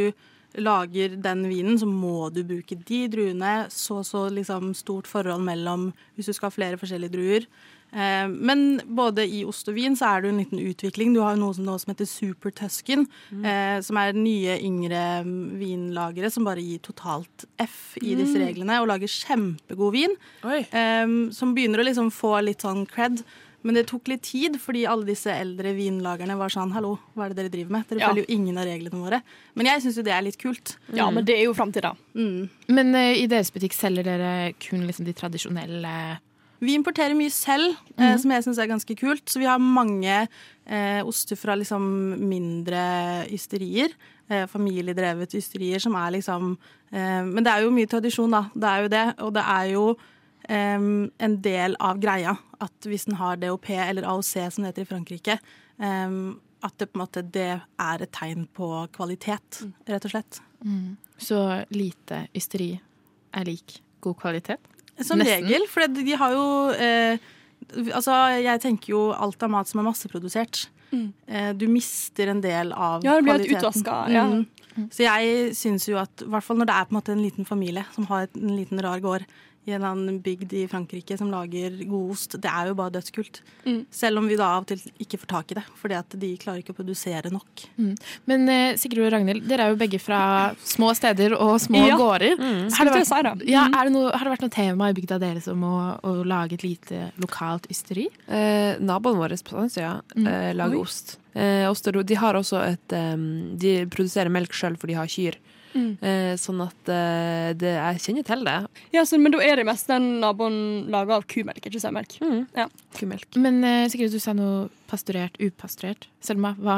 lager 0.57 1.17
den 1.21 1.43
vinen, 1.49 1.77
så 1.79 1.87
må 1.89 2.29
du 2.33 2.43
bruke 2.47 2.77
de 2.87 3.03
druene. 3.11 3.67
Så 3.73 4.01
så 4.07 4.27
liksom 4.33 4.73
stort 4.77 5.09
forhold 5.09 5.43
mellom 5.45 5.91
hvis 6.15 6.29
du 6.29 6.33
skal 6.33 6.49
ha 6.49 6.55
flere 6.55 6.79
forskjellige 6.81 7.13
druer. 7.13 7.49
Eh, 7.91 8.27
men 8.29 8.81
både 8.85 9.25
i 9.25 9.41
ost 9.49 9.69
og 9.71 9.77
vin 9.79 9.95
så 9.97 10.11
er 10.11 10.21
det 10.21 10.29
jo 10.29 10.33
en 10.35 10.41
liten 10.43 10.61
utvikling. 10.61 11.13
Du 11.15 11.23
har 11.25 11.37
noe 11.39 11.55
som, 11.57 11.65
noe 11.65 11.81
som 11.81 11.93
heter 11.93 12.09
Super 12.09 12.53
Tusken, 12.55 13.07
eh, 13.41 13.79
som 13.85 13.97
er 14.01 14.17
nye, 14.17 14.59
yngre 14.65 15.03
mm, 15.25 15.35
vinlagere 15.59 16.29
som 16.33 16.45
bare 16.47 16.63
gir 16.63 16.81
totalt 16.85 17.47
F 17.61 17.97
i 18.01 18.13
disse 18.19 18.37
reglene, 18.41 18.81
og 18.81 18.89
lager 18.91 19.09
kjempegod 19.09 19.95
vin. 19.97 20.17
Eh, 20.45 21.05
som 21.35 21.55
begynner 21.57 21.81
å 21.81 21.87
liksom 21.89 22.13
få 22.13 22.37
litt 22.45 22.65
sånn 22.65 22.85
cred. 22.89 23.23
Men 23.63 23.75
det 23.75 23.87
tok 23.89 24.07
litt 24.07 24.21
tid, 24.23 24.55
fordi 24.61 24.85
alle 24.87 25.03
disse 25.09 25.33
eldre 25.33 25.73
vinlagerne 25.75 26.37
var 26.39 26.47
sånn 26.53 26.71
Hallo, 26.71 26.93
hva 27.15 27.25
er 27.25 27.33
det 27.33 27.41
dere 27.41 27.51
driver 27.57 27.71
med? 27.75 27.87
Dere 27.89 27.99
Ja. 27.99 28.07
følger 28.13 28.25
jo 28.25 28.35
ingen 28.37 28.57
av 28.57 28.65
reglene 28.69 29.01
våre. 29.03 29.21
Men 29.55 29.65
jeg 29.65 29.81
syns 29.83 29.97
jo 29.97 30.03
det 30.03 30.13
er 30.15 30.21
litt 30.23 30.37
kult. 30.39 30.77
ja, 30.93 31.09
men 31.11 31.25
det 31.25 31.35
er 31.35 31.43
jo 31.43 31.53
framtida. 31.53 31.95
Mm. 32.15 32.49
Men 32.69 32.95
uh, 32.95 33.13
i 33.19 33.27
deres 33.27 33.51
butikk 33.51 33.73
selger 33.75 34.03
dere 34.03 34.53
kun 34.59 34.87
liksom 34.87 35.05
de 35.05 35.13
tradisjonelle 35.13 36.19
Vi 36.61 36.73
importerer 36.75 37.15
mye 37.15 37.31
selv, 37.31 37.75
eh, 37.97 38.17
som 38.17 38.31
jeg 38.31 38.43
syns 38.43 38.57
er 38.59 38.67
ganske 38.67 38.95
kult. 38.99 39.23
Så 39.31 39.39
vi 39.39 39.45
har 39.47 39.59
mange 39.59 40.27
eh, 40.67 41.01
oster 41.07 41.37
fra 41.39 41.55
liksom 41.55 42.19
mindre 42.19 43.25
ysterier. 43.31 43.93
Eh, 44.29 44.45
familiedrevet 44.45 45.33
ysterier 45.39 45.79
som 45.79 45.95
er 45.95 46.11
liksom 46.17 46.57
eh, 46.91 47.23
Men 47.23 47.43
det 47.43 47.47
er 47.53 47.63
jo 47.63 47.71
mye 47.71 47.87
tradisjon, 47.87 48.29
da. 48.31 48.49
Det 48.53 48.67
er 48.67 48.81
jo 48.83 48.87
det. 48.89 49.05
Og 49.23 49.33
det 49.33 49.43
er 49.47 49.71
jo 49.71 49.85
eh, 50.49 50.77
en 51.27 51.39
del 51.45 51.77
av 51.79 52.01
greia 52.01 52.35
at 52.59 52.89
hvis 52.89 53.07
den 53.07 53.19
har 53.21 53.39
DOP 53.39 53.69
eller 53.75 54.07
AOC, 54.09 54.33
som 54.51 54.65
det 54.65 54.73
heter 54.73 54.87
i 54.87 54.89
Frankrike, 54.89 55.39
um, 55.77 56.39
at 56.65 56.75
det 56.75 56.89
på 56.91 56.97
en 56.97 57.03
måte 57.05 57.23
det 57.23 57.51
er 57.55 58.03
et 58.03 58.11
tegn 58.11 58.43
på 58.51 58.67
kvalitet, 58.95 59.61
rett 59.87 60.07
og 60.09 60.11
slett. 60.11 60.41
Så 61.19 61.37
lite 61.71 62.25
ysteri 62.35 62.73
er 63.31 63.47
lik 63.47 63.77
god 64.03 64.17
kvalitet? 64.19 64.59
Som 64.99 65.21
Nesten. 65.21 65.47
regel, 65.47 65.63
for 65.71 65.87
de, 65.87 66.15
har 66.19 66.33
jo 66.35 66.47
eh, 66.75 67.27
Altså, 67.95 68.15
jeg 68.39 68.59
tenker 68.63 68.91
jo 68.91 69.01
alt 69.13 69.43
av 69.45 69.51
mat 69.51 69.69
som 69.69 69.79
er 69.79 69.85
masseprodusert. 69.87 70.65
Eh, 70.91 71.51
du 71.53 71.67
mister 71.69 72.31
en 72.31 72.41
del 72.41 72.71
av 72.73 73.03
Ja, 73.05 73.15
det 73.15 73.23
blir 73.27 73.35
et 73.35 73.45
kvaliteten. 73.45 73.59
utvaska, 73.59 73.97
ja. 74.11 74.25
Mm. 74.25 74.87
Så 74.95 75.03
jeg 75.03 75.55
syns 75.59 75.87
jo 75.89 75.97
at, 75.99 76.23
i 76.23 76.29
hvert 76.29 76.45
fall 76.45 76.59
når 76.59 76.69
det 76.69 76.75
er 76.75 76.87
på 76.87 76.93
en 76.93 76.99
måte 76.99 77.13
en 77.13 77.23
liten 77.23 77.45
familie 77.45 77.83
som 77.93 78.07
har 78.09 78.27
en 78.31 78.55
liten 78.55 78.79
rar 78.81 79.01
gård 79.03 79.25
i 79.69 79.73
en 79.75 79.79
eller 79.81 79.93
annen 79.93 80.19
bygd 80.25 80.53
i 80.57 80.63
Frankrike 80.71 81.17
som 81.19 81.29
lager 81.31 81.77
god 81.89 82.13
ost, 82.15 82.35
det 82.41 82.49
er 82.51 82.69
jo 82.71 82.77
bare 82.79 82.93
dødskult. 82.97 83.41
Mm. 83.65 83.81
Selv 83.93 84.21
om 84.21 84.27
vi 84.29 84.37
da 84.39 84.49
av 84.57 84.65
og 84.65 84.69
til 84.71 84.81
ikke 85.05 85.19
får 85.21 85.31
tak 85.33 85.53
i 85.53 85.59
det, 85.59 85.65
fordi 85.79 85.97
at 85.99 86.17
de 86.21 86.31
klarer 86.41 86.63
ikke 86.63 86.73
å 86.75 86.79
produsere 86.79 87.31
nok. 87.33 87.65
Men 88.29 88.47
eh, 88.49 88.75
Sigrid 88.79 89.05
og 89.05 89.13
Ragnhild, 89.15 89.45
dere 89.49 89.67
er 89.67 89.73
jo 89.75 89.79
begge 89.79 90.01
fra 90.01 90.21
små 90.65 90.91
steder 90.97 91.37
og 91.37 91.55
små 91.63 91.85
Ja. 91.89 91.97
gårder. 91.99 92.35
Mm. 92.39 92.65
Har, 92.75 92.89
det 92.89 93.05
vært, 93.09 93.45
ja, 93.49 93.67
er 93.69 93.89
det 93.89 93.93
noe, 93.95 94.11
har 94.11 94.25
det 94.27 94.33
vært 94.35 94.45
noe 94.47 94.55
tema 94.57 94.89
i 94.89 94.97
bygda 94.97 95.19
deres 95.21 95.47
om 95.51 95.63
å, 95.67 95.75
å 96.03 96.15
lage 96.27 96.57
et 96.59 96.65
lite 96.65 97.09
lokalt 97.21 97.69
ysteri? 97.71 98.07
Eh, 98.27 98.75
naboen 98.81 99.19
vår 99.19 99.37
på 99.45 99.55
Sandsøya 99.55 99.93
eh, 100.17 100.51
lager 100.57 100.79
Oi. 100.79 100.83
ost. 100.83 101.17
Eh. 101.33 101.67
De 102.09 102.15
har 102.17 102.35
også 102.35 102.57
et 102.65 102.93
um, 102.97 103.55
De 103.59 103.85
produserer 103.91 104.31
melk 104.33 104.53
sjøl, 104.55 104.75
for 104.79 104.89
de 104.89 104.97
har 104.97 105.07
kyr. 105.09 105.37
Eh, 105.75 106.33
sånn 106.39 106.63
at 106.65 106.91
eh, 106.91 107.51
det, 107.59 107.75
jeg 107.75 108.03
kjenner 108.05 108.27
til 108.27 108.45
det. 108.47 108.57
Ja, 108.95 109.05
så, 109.05 109.19
men 109.21 109.33
da 109.35 109.41
er 109.45 109.59
det 109.59 109.67
mest 109.69 109.89
den 109.91 110.17
naboen 110.23 110.89
lager 110.91 111.19
av 111.19 111.27
kumelk, 111.29 111.61
ikke 111.65 111.81
sauemelk. 111.81 112.17
Ja. 112.57 112.67
Kumelk. 112.97 113.27
Men 113.39 113.61
eh, 113.67 113.85
Sigrid, 113.91 114.13
du 114.13 114.21
sa 114.21 114.33
noe 114.37 114.67
pasturert, 114.89 115.37
upasturert. 115.37 116.07
Selma, 116.25 116.55
hva, 116.57 116.77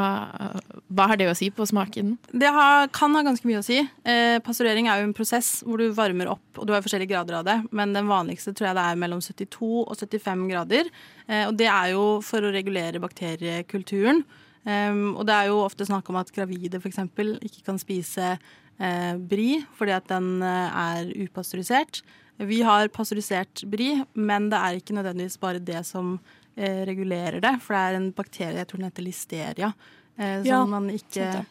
hva 0.91 1.07
har 1.11 1.19
det 1.19 1.29
å 1.31 1.37
si 1.37 1.47
på 1.55 1.65
smaken? 1.67 2.17
Det 2.35 2.51
har, 2.51 2.89
kan 2.95 3.15
ha 3.15 3.23
ganske 3.25 3.47
mye 3.47 3.61
å 3.61 3.65
si. 3.65 3.79
Eh, 3.79 4.37
pasturering 4.43 4.89
er 4.91 5.01
jo 5.01 5.09
en 5.09 5.15
prosess 5.15 5.61
hvor 5.65 5.79
du 5.81 5.95
varmer 5.95 6.33
opp, 6.33 6.43
og 6.59 6.67
du 6.67 6.75
har 6.75 6.83
forskjellige 6.83 7.13
grader 7.13 7.39
av 7.39 7.47
det, 7.47 7.57
men 7.71 7.95
den 7.95 8.11
vanligste 8.11 8.51
tror 8.51 8.71
jeg 8.71 8.79
det 8.79 8.85
er 8.89 9.01
mellom 9.05 9.23
72 9.23 9.71
og 9.85 9.95
75 9.95 10.45
grader. 10.51 10.91
Eh, 11.27 11.45
og 11.47 11.55
det 11.59 11.71
er 11.71 11.93
jo 11.95 12.05
for 12.25 12.43
å 12.43 12.53
regulere 12.53 13.01
bakteriekulturen. 13.03 14.25
Um, 14.61 15.15
og 15.17 15.25
det 15.25 15.33
er 15.33 15.47
jo 15.49 15.63
ofte 15.63 15.87
snakk 15.87 16.11
om 16.11 16.19
at 16.19 16.29
gravide 16.35 16.77
f.eks. 16.77 16.99
ikke 17.41 17.63
kan 17.65 17.79
spise 17.81 18.35
eh, 18.81 19.13
bri, 19.17 19.61
fordi 19.77 19.95
at 19.95 20.09
den 20.11 20.41
eh, 20.45 20.81
er 20.81 21.13
upasteurisert. 21.27 22.01
Vi 22.41 22.61
har 22.65 22.89
pasteurisert 22.93 23.63
bri, 23.69 23.93
men 24.17 24.49
det 24.49 24.59
er 24.59 24.79
ikke 24.79 24.97
nødvendigvis 24.97 25.37
bare 25.41 25.61
det 25.61 25.83
som 25.85 26.15
eh, 26.55 26.81
regulerer 26.89 27.41
det, 27.43 27.55
for 27.61 27.77
det 27.77 27.81
er 27.81 27.99
en 27.99 28.11
bakterie, 28.17 28.57
jeg 28.57 28.69
tror 28.69 28.81
den 28.81 28.89
heter 28.89 29.05
listeria, 29.05 29.71
eh, 30.17 30.37
som 30.41 30.49
Ja, 30.49 30.61
man 30.65 30.89
ikke 30.93 31.45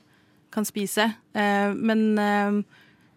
kan 0.50 0.66
spise. 0.66 1.12
Eh, 1.32 1.72
men 1.74 2.18
eh, 2.18 2.62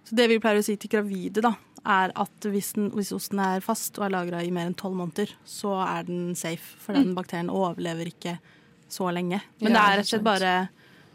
så 0.03 0.17
det 0.19 0.29
vi 0.29 0.39
pleier 0.43 0.61
å 0.61 0.65
si 0.65 0.75
til 0.77 0.91
gravide, 0.93 1.41
da, 1.45 1.55
er 1.83 2.13
at 2.15 2.45
hvis, 2.47 2.73
den, 2.77 2.91
hvis 2.95 3.11
osten 3.15 3.41
er 3.43 3.63
fast 3.63 3.97
og 3.99 4.05
er 4.05 4.13
lagra 4.13 4.43
i 4.43 4.51
mer 4.55 4.69
enn 4.69 4.77
tolv 4.77 4.95
måneder, 4.99 5.33
så 5.47 5.75
er 5.83 6.05
den 6.07 6.31
safe, 6.39 6.77
for 6.79 6.95
den 6.95 7.11
bakterien 7.17 7.51
overlever 7.51 8.07
ikke 8.11 8.37
så 8.91 9.09
lenge. 9.11 9.41
Men 9.59 9.73
Ja, 9.73 9.73
det 9.73 9.83
er 9.83 9.97
rett 9.97 10.05
og 10.05 10.11
slett 10.13 10.27
bare 10.27 10.53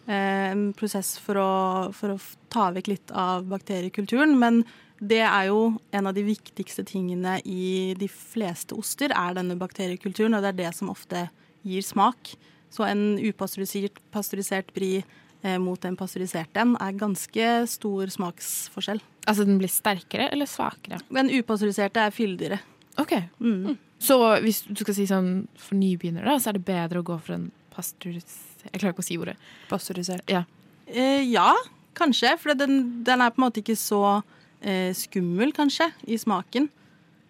en 0.08 0.68
prosess 0.76 1.16
for 1.20 1.38
å, 1.40 1.52
for 1.92 2.14
å 2.14 2.18
ta 2.52 2.70
vekk 2.72 2.92
litt 2.94 3.12
av 3.12 3.44
bakteriekulturen. 3.50 4.34
Men 4.40 4.62
det 4.98 5.20
er 5.22 5.50
jo 5.50 5.76
en 5.94 6.08
av 6.10 6.16
de 6.16 6.24
viktigste 6.26 6.84
tingene 6.88 7.38
i 7.44 7.94
de 7.98 8.08
fleste 8.10 8.76
oster, 8.78 9.12
er 9.14 9.36
denne 9.36 9.58
bakteriekulturen, 9.60 10.34
og 10.34 10.44
det 10.44 10.54
er 10.54 10.60
det 10.64 10.72
som 10.78 10.90
ofte 10.92 11.28
gir 11.66 11.84
smak. 11.84 12.32
Så 12.72 12.84
en 12.88 13.18
upasteurisert 13.20 14.00
pasteurisert 14.12 14.72
brie 14.76 15.04
eh, 15.42 15.58
mot 15.60 15.84
en 15.84 15.96
pasteurisert 15.96 16.56
en 16.60 16.74
er 16.80 16.98
ganske 16.98 17.52
stor 17.70 18.12
smaksforskjell. 18.12 19.00
Altså 19.28 19.46
den 19.48 19.60
blir 19.60 19.72
sterkere 19.72 20.28
eller 20.32 20.48
svakere? 20.48 21.00
Den 21.12 21.32
upasteuriserte 21.36 22.08
er 22.08 22.16
fyldigere. 22.16 22.60
Ok. 22.98 23.14
Mm. 23.38 23.76
Så 24.02 24.18
hvis 24.42 24.64
du 24.66 24.82
skal 24.82 24.96
si 24.96 25.08
sånn 25.10 25.32
for 25.58 25.78
nybegynnere, 25.78 26.38
så 26.40 26.50
er 26.50 26.58
det 26.58 26.68
bedre 26.68 27.00
å 27.02 27.06
gå 27.06 27.16
for 27.22 27.38
en 27.38 27.50
pasteurisert 27.74 28.47
Jeg 28.64 28.80
klarer 28.80 28.94
ikke 28.94 29.04
å 29.04 29.08
si 29.08 29.18
ordet. 29.20 29.36
Pasteurisert. 29.70 30.32
Eh, 30.32 31.22
ja, 31.28 31.52
kanskje. 31.98 32.34
For 32.40 32.56
den, 32.58 33.04
den 33.06 33.22
er 33.22 33.32
på 33.34 33.40
en 33.40 33.46
måte 33.46 33.62
ikke 33.62 33.78
så 33.78 34.02
eh, 34.60 34.90
skummel, 34.96 35.54
kanskje, 35.56 35.90
i 36.08 36.18
smaken. 36.20 36.68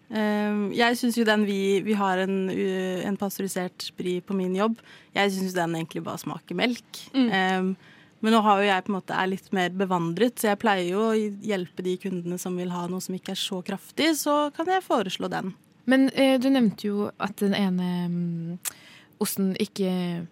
Eh, 0.08 0.64
jeg 0.78 0.98
syns 1.00 1.18
jo 1.20 1.26
den 1.28 1.44
vi, 1.48 1.60
vi 1.84 1.96
har 1.98 2.24
en, 2.24 2.40
en 2.48 3.20
pasteurisert 3.20 3.90
brie 3.98 4.24
på 4.24 4.36
min 4.38 4.56
jobb. 4.56 4.80
Jeg 5.16 5.36
syns 5.36 5.56
den 5.56 5.76
egentlig 5.78 6.04
bare 6.06 6.22
smaker 6.24 6.58
melk. 6.58 7.06
Eh, 7.12 7.94
men 8.18 8.34
nå 8.34 8.40
har 8.42 8.58
jo 8.58 8.66
jeg 8.66 8.84
på 8.84 8.90
en 8.90 8.96
måte 8.96 9.14
er 9.14 9.30
litt 9.30 9.52
mer 9.54 9.74
bevandret, 9.78 10.40
så 10.40 10.50
jeg 10.50 10.60
pleier 10.62 10.88
jo 10.90 11.04
å 11.12 11.14
hjelpe 11.14 11.84
de 11.86 11.94
kundene 12.02 12.38
som 12.40 12.56
vil 12.58 12.72
ha 12.74 12.88
noe 12.90 13.02
som 13.04 13.14
ikke 13.14 13.36
er 13.36 13.38
så 13.38 13.60
kraftig, 13.66 14.10
så 14.18 14.48
kan 14.56 14.70
jeg 14.72 14.86
foreslå 14.86 15.30
den. 15.30 15.52
Men 15.88 16.08
eh, 16.10 16.34
du 16.40 16.50
nevnte 16.50 16.88
jo 16.90 17.06
at 17.22 17.38
den 17.40 17.54
ene 17.56 17.92
mm, 18.10 18.74
osten 19.22 19.54
ikke 19.62 20.26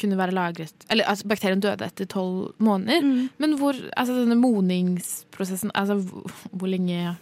kunne 0.00 0.18
være 0.18 0.34
lagret 0.34 0.86
Eller 0.90 1.06
altså, 1.10 1.28
bakterien 1.30 1.62
døde 1.62 1.86
etter 1.86 2.08
tolv 2.10 2.54
måneder. 2.58 3.04
Men 3.38 3.58
hvor 3.60 3.78
Altså 3.96 4.16
denne 4.18 4.38
moningsprosessen 4.40 5.72
Altså 5.74 6.00
hvor, 6.00 6.30
hvor 6.52 6.70
lenge 6.70 7.16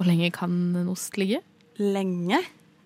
hvor 0.00 0.08
lenge 0.08 0.30
kan 0.32 0.52
en 0.80 0.88
ost 0.88 1.18
ligge? 1.20 1.42
lenge. 1.80 2.38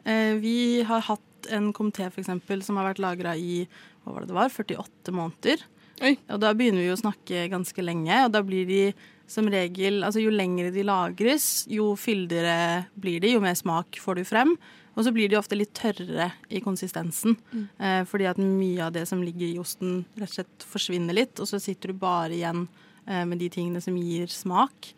Eh, 0.05 0.35
vi 0.38 0.83
har 0.87 1.05
hatt 1.09 1.49
en 1.53 1.73
komité 1.76 2.09
for 2.11 2.23
eksempel, 2.23 2.62
som 2.64 2.79
har 2.79 2.93
vært 2.93 3.03
lagra 3.03 3.35
i 3.37 3.64
hva 4.05 4.14
var 4.14 4.25
det 4.25 4.31
det 4.33 4.37
var, 4.38 4.53
48 4.53 5.14
måneder. 5.17 5.64
Oi. 6.05 6.14
Og 6.35 6.41
da 6.43 6.53
begynner 6.57 6.85
vi 6.85 6.93
å 6.93 6.99
snakke 6.99 7.47
ganske 7.53 7.85
lenge, 7.85 8.17
og 8.26 8.33
da 8.35 8.43
blir 8.45 8.67
de 8.69 8.85
som 9.31 9.47
regel 9.49 10.03
Altså 10.05 10.21
jo 10.21 10.33
lengre 10.35 10.69
de 10.75 10.83
lagres, 10.85 11.64
jo 11.71 11.95
fyldigere 11.97 12.91
blir 13.00 13.23
de, 13.23 13.31
jo 13.33 13.41
mer 13.41 13.57
smak 13.57 13.97
får 14.03 14.21
du 14.21 14.25
frem. 14.29 14.53
Og 14.94 15.04
så 15.04 15.12
blir 15.14 15.30
de 15.30 15.38
ofte 15.38 15.58
litt 15.58 15.74
tørrere 15.74 16.30
i 16.54 16.60
konsistensen, 16.62 17.36
eh, 17.82 18.02
fordi 18.06 18.28
at 18.30 18.38
mye 18.38 18.86
av 18.86 18.92
det 18.94 19.06
som 19.10 19.22
ligger 19.22 19.48
i 19.48 19.58
osten, 19.58 20.04
rett 20.14 20.30
og 20.30 20.36
slett 20.38 20.66
forsvinner 20.70 21.16
litt, 21.16 21.40
og 21.42 21.50
så 21.50 21.58
sitter 21.62 21.90
du 21.90 21.98
bare 21.98 22.34
igjen 22.36 22.68
eh, 23.06 23.24
med 23.26 23.42
de 23.42 23.50
tingene 23.50 23.82
som 23.82 23.96
gir 23.98 24.30
smak. 24.30 24.92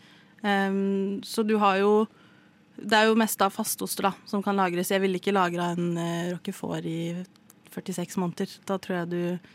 Em, 0.44 1.22
så 1.24 1.42
du 1.46 1.56
har 1.58 1.80
jo 1.80 2.06
Det 2.76 2.92
er 2.92 3.06
jo 3.08 3.16
mest 3.16 3.40
av 3.40 3.54
fastoster 3.56 4.04
da, 4.04 4.10
som 4.28 4.42
kan 4.44 4.52
lagres. 4.52 4.90
Jeg 4.92 5.00
ville 5.00 5.16
ikke 5.16 5.32
lagra 5.32 5.70
en 5.72 5.94
uh, 5.96 6.34
roquefort 6.34 6.84
i 6.84 7.24
46 7.72 8.18
måneder. 8.20 8.50
Da 8.68 8.76
tror 8.76 8.98
jeg 8.98 9.08
du 9.14 9.48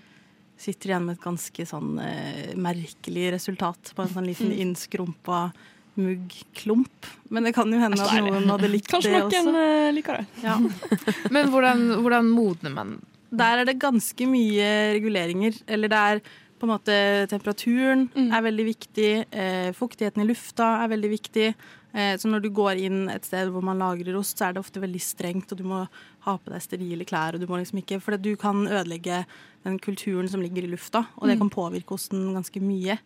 sitter 0.58 0.90
igjen 0.90 1.06
med 1.06 1.20
et 1.20 1.22
ganske 1.28 1.66
sånn 1.70 2.00
eh, 2.02 2.56
merkelig 2.58 3.28
resultat 3.36 3.94
på 3.94 4.02
en 4.02 4.10
sånn 4.10 4.26
liten 4.26 4.50
innskrumpa 4.64 5.52
muggklump. 6.00 7.10
Men 7.34 7.48
det 7.48 7.56
kan 7.56 7.72
jo 7.72 7.80
hende 7.82 8.04
at 8.04 8.22
noen 8.24 8.48
hadde 8.54 8.70
likt 8.72 8.92
Kanskje 8.92 9.12
det 9.14 9.24
også. 9.26 9.42
Kanskje 9.42 9.56
noen 9.56 9.98
liker 9.98 10.20
det. 10.20 10.46
Ja. 10.46 10.58
Men 11.36 11.52
hvordan, 11.52 11.84
hvordan 12.04 12.32
modner 12.32 12.76
man? 12.76 12.96
Der 13.32 13.62
er 13.62 13.68
det 13.68 13.80
ganske 13.82 14.28
mye 14.28 14.72
reguleringer. 14.98 15.60
Eller 15.68 15.92
det 15.92 16.00
er 16.14 16.24
på 16.62 16.68
en 16.68 16.76
måte 16.76 16.96
temperaturen 17.32 18.06
er 18.14 18.44
veldig 18.46 18.66
viktig. 18.68 19.12
Eh, 19.34 19.70
fuktigheten 19.74 20.22
i 20.22 20.28
lufta 20.30 20.76
er 20.84 20.92
veldig 20.92 21.10
viktig. 21.16 21.48
Eh, 21.92 22.14
så 22.22 22.30
når 22.30 22.44
du 22.44 22.50
går 22.54 22.80
inn 22.86 23.00
et 23.12 23.26
sted 23.28 23.50
hvor 23.52 23.64
man 23.66 23.82
lagrer 23.82 24.16
ost, 24.20 24.38
så 24.38 24.48
er 24.48 24.56
det 24.56 24.62
ofte 24.62 24.84
veldig 24.84 25.02
strengt, 25.04 25.52
og 25.52 25.60
du 25.60 25.66
må 25.68 25.82
ha 26.28 26.36
på 26.38 26.54
deg 26.54 26.64
sterile 26.64 27.08
klær. 27.08 27.36
og 27.36 27.42
du 27.42 27.48
må 27.50 27.60
liksom 27.60 27.82
ikke, 27.82 28.00
For 28.00 28.18
du 28.18 28.36
kan 28.40 28.64
ødelegge 28.68 29.26
den 29.66 29.80
kulturen 29.80 30.30
som 30.30 30.44
ligger 30.44 30.64
i 30.64 30.72
lufta, 30.72 31.08
og 31.18 31.28
det 31.28 31.40
kan 31.42 31.50
påvirke 31.50 31.98
osten 31.98 32.32
ganske 32.36 32.62
mye. 32.62 33.00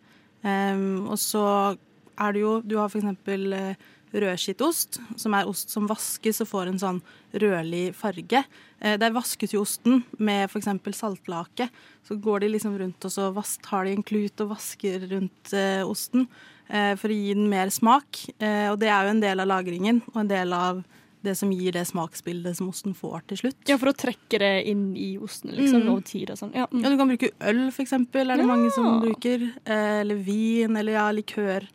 Em, 0.44 1.08
og 1.08 1.18
så 1.18 1.76
er 2.18 2.32
det 2.32 2.42
jo 2.42 2.60
Du 2.64 2.76
har 2.78 2.88
eksempel 2.88 3.52
eh, 3.52 3.76
rødskittost, 4.16 5.00
som 5.20 5.34
er 5.36 5.48
ost 5.50 5.70
som 5.74 5.88
vaskes 5.90 6.40
og 6.40 6.48
får 6.48 6.70
en 6.70 6.78
sånn 6.80 7.00
rødlig 7.34 7.90
farge. 7.94 8.44
Eh, 8.80 8.96
der 9.00 9.12
vaskes 9.12 9.52
jo 9.52 9.62
osten 9.66 10.04
med 10.18 10.48
f.eks. 10.48 10.70
saltlake. 10.96 11.68
Så 12.06 12.16
går 12.22 12.40
de 12.40 12.52
liksom 12.54 12.78
rundt 12.78 13.04
og 13.04 13.12
så 13.12 13.30
tar 13.62 13.84
de 13.84 13.96
en 13.96 14.06
klut 14.06 14.40
og 14.40 14.54
vasker 14.54 15.08
rundt 15.12 15.52
eh, 15.52 15.82
osten 15.86 16.28
for 16.66 17.06
å 17.06 17.14
gi 17.14 17.30
den 17.30 17.44
mer 17.46 17.70
smak. 17.70 18.24
Og 18.42 18.80
det 18.82 18.88
er 18.90 19.04
jo 19.06 19.10
en 19.12 19.20
del 19.22 19.38
av 19.38 19.46
lagringen 19.46 20.00
og 20.10 20.16
en 20.24 20.30
del 20.32 20.50
av 20.50 20.80
det 21.26 21.34
som 21.38 21.50
gir 21.54 21.74
det 21.74 21.84
smaksbildet 21.88 22.56
som 22.58 22.70
osten 22.70 22.94
får 22.96 23.24
til 23.30 23.40
slutt. 23.44 23.58
Ja, 23.68 23.76
for 23.80 23.90
å 23.92 23.96
trekke 23.96 24.40
det 24.42 24.52
inn 24.70 24.88
i 24.98 25.12
osten 25.22 25.52
liksom, 25.54 25.84
Mm. 25.84 25.92
over 25.92 26.02
tid 26.06 26.30
og 26.34 26.38
sånn. 26.40 26.52
Ja. 26.54 26.66
mm. 26.70 26.82
Ja, 26.82 26.90
du 26.90 26.96
kan 26.98 27.08
bruke 27.12 27.30
øl, 27.40 27.62
for 27.70 27.82
eksempel, 27.84 28.30
er 28.30 28.36
det 28.36 28.46
mange 28.46 28.70
som 28.74 29.00
bruker. 29.02 29.46
Eh, 29.64 30.00
eller 30.02 30.22
vin, 30.26 30.76
eller 30.76 30.92
ja, 30.98 31.06
likør. 31.14 31.66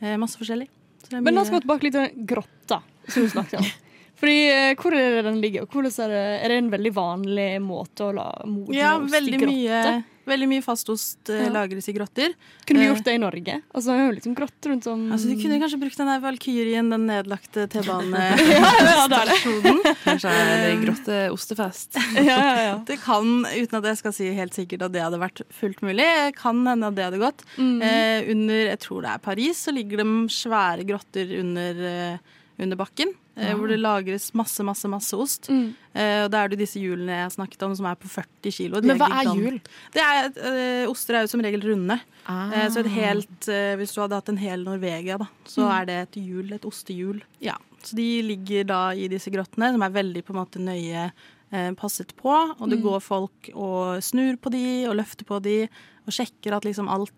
Eh, 0.00 0.16
masse 0.20 0.38
forskjellig. 0.40 0.68
Men 1.10 1.34
la 1.34 1.42
oss 1.42 1.50
gå 1.50 1.60
tilbake 1.62 1.86
litt 1.88 1.96
til 1.96 2.24
grotta 2.28 2.82
som 3.08 3.24
du 3.24 3.30
snakket 3.32 3.60
om. 3.60 3.68
Fordi, 4.18 4.38
eh, 4.50 4.74
Hvor 4.74 4.94
er 4.98 5.18
det 5.18 5.24
den 5.28 5.40
ligger? 5.40 5.62
er, 5.62 6.08
det, 6.10 6.22
er 6.42 6.48
det 6.48 6.56
en 6.58 6.70
veldig 6.72 6.92
vanlig 6.96 7.48
måte 7.62 8.08
å 8.08 8.14
la 8.16 8.26
modne 8.44 8.74
Ja, 8.74 8.96
ost 8.98 9.14
i 9.14 9.38
grotte? 9.38 9.52
mye, 9.52 10.02
veldig 10.28 10.48
mye 10.50 10.62
fastost 10.64 11.30
eh, 11.32 11.44
Ja. 11.46 11.50
lagres 11.54 11.88
i 11.88 11.94
grotter. 11.96 12.34
Kunne 12.66 12.80
vi 12.82 12.86
Eh. 12.86 12.92
gjort 12.94 13.04
det 13.04 13.14
i 13.16 13.20
Norge? 13.22 13.54
Altså, 13.74 13.94
det 13.96 14.06
jo 14.08 14.14
liksom 14.18 14.34
grotter 14.38 14.70
rundt 14.72 14.86
om 14.92 15.06
Altså, 15.12 15.28
Du 15.28 15.36
kunne 15.42 15.58
kanskje 15.60 15.80
brukt 15.80 15.96
den 15.96 16.06
der 16.12 16.20
Valkyrien, 16.20 16.90
den 16.90 17.06
nedlagte 17.08 17.66
ja, 17.68 19.08
det 19.08 19.18
er 19.18 19.28
det. 19.28 19.38
T-banestasjonen. 19.42 19.80
Kanskje 20.04 20.32
er 20.32 20.46
det 20.64 20.72
grotteostefest. 20.86 21.98
Ja, 22.28 22.38
ja, 22.38 22.54
ja. 22.68 22.74
Det 22.84 22.98
kan, 23.02 23.44
uten 23.44 23.78
at 23.80 23.84
jeg 23.90 23.96
skal 24.00 24.12
si 24.16 24.30
helt 24.34 24.54
sikkert 24.56 24.82
at 24.88 24.92
det 24.92 25.02
hadde 25.04 25.18
vært 25.20 25.42
fullt 25.54 25.80
mulig, 25.86 26.06
kan 26.38 26.60
hende 26.66 26.86
at 26.90 26.94
det 26.98 27.04
hadde 27.08 27.20
gått. 27.22 27.44
Mm. 27.58 27.78
Eh, 27.82 28.30
under, 28.32 28.64
jeg 28.72 28.80
tror 28.84 29.02
det 29.04 29.10
er 29.14 29.18
Paris, 29.24 29.64
så 29.66 29.72
ligger 29.74 30.02
det 30.02 30.06
svære 30.32 30.84
grotter 30.88 31.32
under, 31.40 31.82
eh, 31.88 32.18
under 32.58 32.76
bakken. 32.80 33.14
Eh, 33.38 33.54
Hvor 33.54 33.68
det 33.70 33.78
lagres 33.78 34.32
masse, 34.34 34.64
masse, 34.66 34.88
masse 34.90 35.14
ost. 35.14 35.46
Mm. 35.48 35.68
Eh, 35.94 36.24
og 36.24 36.30
da 36.32 36.40
er 36.44 36.48
det 36.50 36.58
disse 36.58 36.80
hjulene 36.82 37.20
jeg 37.22 37.34
snakket 37.36 37.62
om, 37.62 37.74
som 37.78 37.86
er 37.86 37.94
på 37.94 38.08
40 38.10 38.50
kilo. 38.56 38.80
Men 38.82 38.98
hva 38.98 39.06
er 39.20 39.30
hjul? 39.30 39.60
Det 39.94 40.02
er, 40.02 40.28
eh, 40.50 40.88
oster 40.90 41.14
er 41.14 41.20
jo 41.22 41.28
som 41.28 41.40
regel 41.46 41.62
runde. 41.62 42.00
Ah. 42.26 42.50
Eh, 42.50 42.68
så 42.74 42.80
et 42.82 42.90
helt, 42.90 43.48
eh, 43.48 43.76
hvis 43.78 43.94
du 43.94 44.00
hadde 44.02 44.18
hatt 44.18 44.28
en 44.28 44.36
hel 44.42 44.64
Norvegia, 44.64 45.18
da, 45.18 45.28
så 45.46 45.62
Mm. 45.68 45.80
er 45.80 45.84
det 45.86 45.96
et 46.02 46.20
hjul, 46.24 46.52
et 46.52 46.62
ostehjul. 46.66 47.22
Ja. 47.40 47.54
Så 47.82 47.94
de 47.94 48.22
ligger 48.22 48.66
da 48.66 48.90
i 48.90 49.06
disse 49.08 49.30
grottene, 49.30 49.70
som 49.72 49.82
er 49.82 49.90
veldig 49.90 50.24
på 50.24 50.30
en 50.34 50.42
måte 50.44 50.58
nøye 50.58 51.12
eh, 51.52 51.70
passet 51.72 52.10
på. 52.16 52.28
Og 52.60 52.66
Mm. 52.66 52.70
det 52.70 52.82
går 52.82 53.00
folk 53.00 53.50
og 53.54 54.02
snur 54.02 54.36
på 54.36 54.50
de 54.50 54.86
og 54.86 54.96
løfter 54.96 55.24
på 55.24 55.40
de 55.40 55.62
og 56.06 56.12
sjekker 56.12 56.52
at 56.56 56.64
liksom 56.64 56.88
alt 56.88 57.12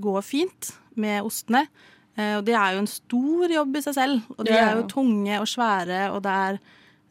går 0.00 0.22
fint 0.22 0.72
med 0.94 1.24
ostene. 1.24 1.66
Eh, 2.16 2.36
og 2.38 2.44
det 2.46 2.54
er 2.54 2.74
jo 2.76 2.78
en 2.84 2.86
stor 2.90 3.48
jobb 3.50 3.76
i 3.76 3.80
seg 3.82 3.94
selv, 3.96 4.22
og 4.38 4.44
de 4.46 4.52
er 4.54 4.76
jo 4.78 4.86
tunge 4.86 5.40
og 5.40 5.46
svære, 5.50 6.10
og 6.14 6.22
det 6.22 6.32
er 6.46 6.58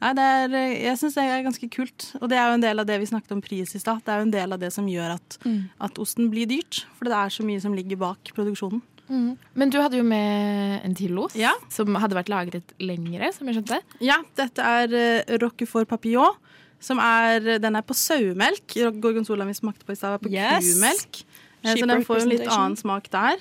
Nei, 0.03 0.09
det 0.17 0.23
er, 0.27 0.53
eh, 0.59 0.71
jeg 0.83 0.97
syns 0.99 1.13
det 1.15 1.23
er 1.23 1.43
ganske 1.45 1.67
kult. 1.71 2.09
Og 2.19 2.27
det 2.27 2.35
er 2.35 2.49
jo 2.49 2.55
en 2.57 2.63
del 2.65 2.79
av 2.81 2.85
det 2.89 2.97
vi 2.99 3.05
snakket 3.07 3.31
om 3.31 3.39
pris 3.41 3.71
i 3.71 3.79
stad. 3.79 4.01
Det 4.03 4.11
er 4.11 4.17
jo 4.19 4.25
en 4.25 4.33
del 4.33 4.51
av 4.51 4.59
det 4.59 4.73
som 4.73 4.85
gjør 4.85 5.13
at, 5.13 5.37
Mm. 5.45 5.69
at 5.79 5.95
osten 5.97 6.27
blir 6.29 6.45
dyrt. 6.45 6.81
For 6.97 7.05
det 7.05 7.13
er 7.13 7.29
så 7.31 7.45
mye 7.47 7.61
som 7.61 7.71
ligger 7.73 7.95
bak 7.95 8.19
produksjonen. 8.35 8.81
Mm. 9.09 9.37
Men 9.55 9.69
du 9.69 9.77
hadde 9.79 9.95
jo 9.95 10.03
med 10.03 10.81
en 10.83 10.93
til 10.93 11.17
ost 11.19 11.37
Ja. 11.39 11.53
som 11.69 11.95
hadde 11.95 12.15
vært 12.19 12.27
lagret 12.27 12.73
lengre, 12.81 13.31
som 13.33 13.47
jeg 13.47 13.55
skjønte. 13.63 13.79
Ja, 14.01 14.17
dette 14.35 14.59
er 14.59 15.23
uh, 15.23 15.37
Roquefort 15.39 15.87
Papillon. 15.87 16.35
Som 16.81 16.99
er, 16.99 17.39
den 17.59 17.75
er 17.77 17.81
på 17.81 17.95
sauemelk. 17.95 18.75
Gorgonzola 18.99 19.45
vi 19.47 19.53
smakte 19.53 19.85
på 19.85 19.93
i 19.93 19.95
stad, 19.95 20.19
var 20.19 20.19
på 20.19 20.33
Yes. 20.33 20.73
kumelk. 20.75 21.23
Eh, 21.63 21.75
Så 21.77 21.87
den 21.87 22.03
får 22.03 22.23
en 22.23 22.27
litt 22.29 22.47
annen 22.49 22.75
smak 22.75 23.07
der. 23.09 23.37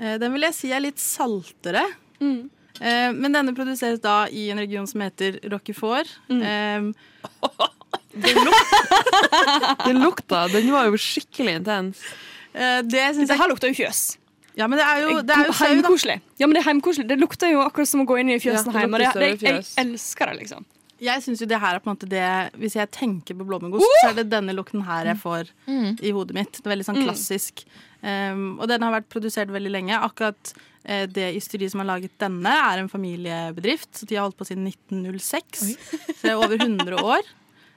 Eh, 0.00 0.18
Den 0.18 0.32
vil 0.32 0.42
jeg 0.48 0.54
si 0.54 0.72
er 0.72 0.80
litt 0.84 0.98
saltere. 1.02 1.84
Mm. 2.20 2.50
Eh, 2.80 3.12
Men 3.12 3.32
denne 3.36 3.54
produseres 3.54 4.00
da 4.02 4.26
i 4.30 4.48
en 4.50 4.58
region 4.62 4.86
som 4.86 5.00
heter 5.04 5.40
Roquefort. 5.52 6.08
Mm. 6.30 6.92
Eh, 8.12 8.28
Den 9.86 10.00
lukta 10.04 10.46
den 10.52 10.70
var 10.72 10.84
jo 10.90 10.98
skikkelig 11.00 11.54
intens. 11.60 12.00
eh, 12.52 12.82
Det 12.84 13.04
syns 13.16 13.28
jeg 13.32 13.38
her 13.40 13.48
lukta 13.48 13.68
jo 13.70 13.76
fjøs. 13.78 14.02
Ja, 14.56 14.66
men 14.68 14.76
det 14.78 14.84
er 14.84 14.98
jo, 15.00 15.12
det 15.24 15.32
er 15.32 15.46
jo. 15.48 15.52
Heimkoselig. 15.56 16.18
Ja, 16.36 16.46
men 16.46 16.54
det 16.58 16.60
er 16.60 16.66
heimkoselig. 16.68 17.06
Det 17.08 17.16
lukter 17.22 17.48
jo 17.54 17.62
akkurat 17.64 17.88
som 17.88 18.02
å 18.02 18.06
gå 18.08 18.18
inn 18.20 18.28
i 18.34 18.36
fjøsen 18.42 18.68
Ja, 18.74 18.82
hjemme. 18.84 19.00
Jeg, 19.00 19.38
jeg 19.40 19.62
elsker 19.80 20.28
det, 20.28 20.34
liksom. 20.42 20.66
Jeg 21.02 21.22
synes 21.24 21.40
jo 21.42 21.48
det 21.50 21.58
her 21.58 21.76
er 21.76 21.82
på 21.82 21.90
en 21.90 21.96
måte 21.96 22.08
det 22.10 22.26
Hvis 22.60 22.76
jeg 22.78 22.90
tenker 22.94 23.34
på 23.38 23.46
blåmuggost, 23.48 23.88
så 24.02 24.12
er 24.12 24.20
det 24.20 24.28
denne 24.30 24.54
lukten 24.54 24.84
her 24.86 25.10
jeg 25.10 25.18
får 25.22 25.50
i 25.66 26.12
hodet 26.14 26.36
mitt. 26.36 26.54
Det 26.60 26.68
er 26.68 26.74
veldig 26.76 26.86
sånn 26.86 27.02
klassisk. 27.02 27.64
Um, 28.02 28.60
og 28.60 28.68
den 28.70 28.82
har 28.82 28.94
vært 28.94 29.10
produsert 29.12 29.50
veldig 29.54 29.72
lenge. 29.72 29.98
Akkurat 29.98 30.54
eh, 30.84 31.04
det 31.10 31.32
ysteriet 31.38 31.74
som 31.74 31.82
har 31.82 31.90
laget 31.92 32.14
denne, 32.22 32.54
er 32.54 32.82
en 32.82 32.90
familiebedrift. 32.90 33.92
Så 33.98 34.06
de 34.06 34.18
har 34.18 34.26
holdt 34.26 34.38
på 34.38 34.48
siden 34.48 34.66
1906. 34.70 35.68
Så 36.18 36.20
det 36.22 36.34
er 36.34 36.42
over 36.42 36.58
100 36.58 36.98
år. 37.02 37.30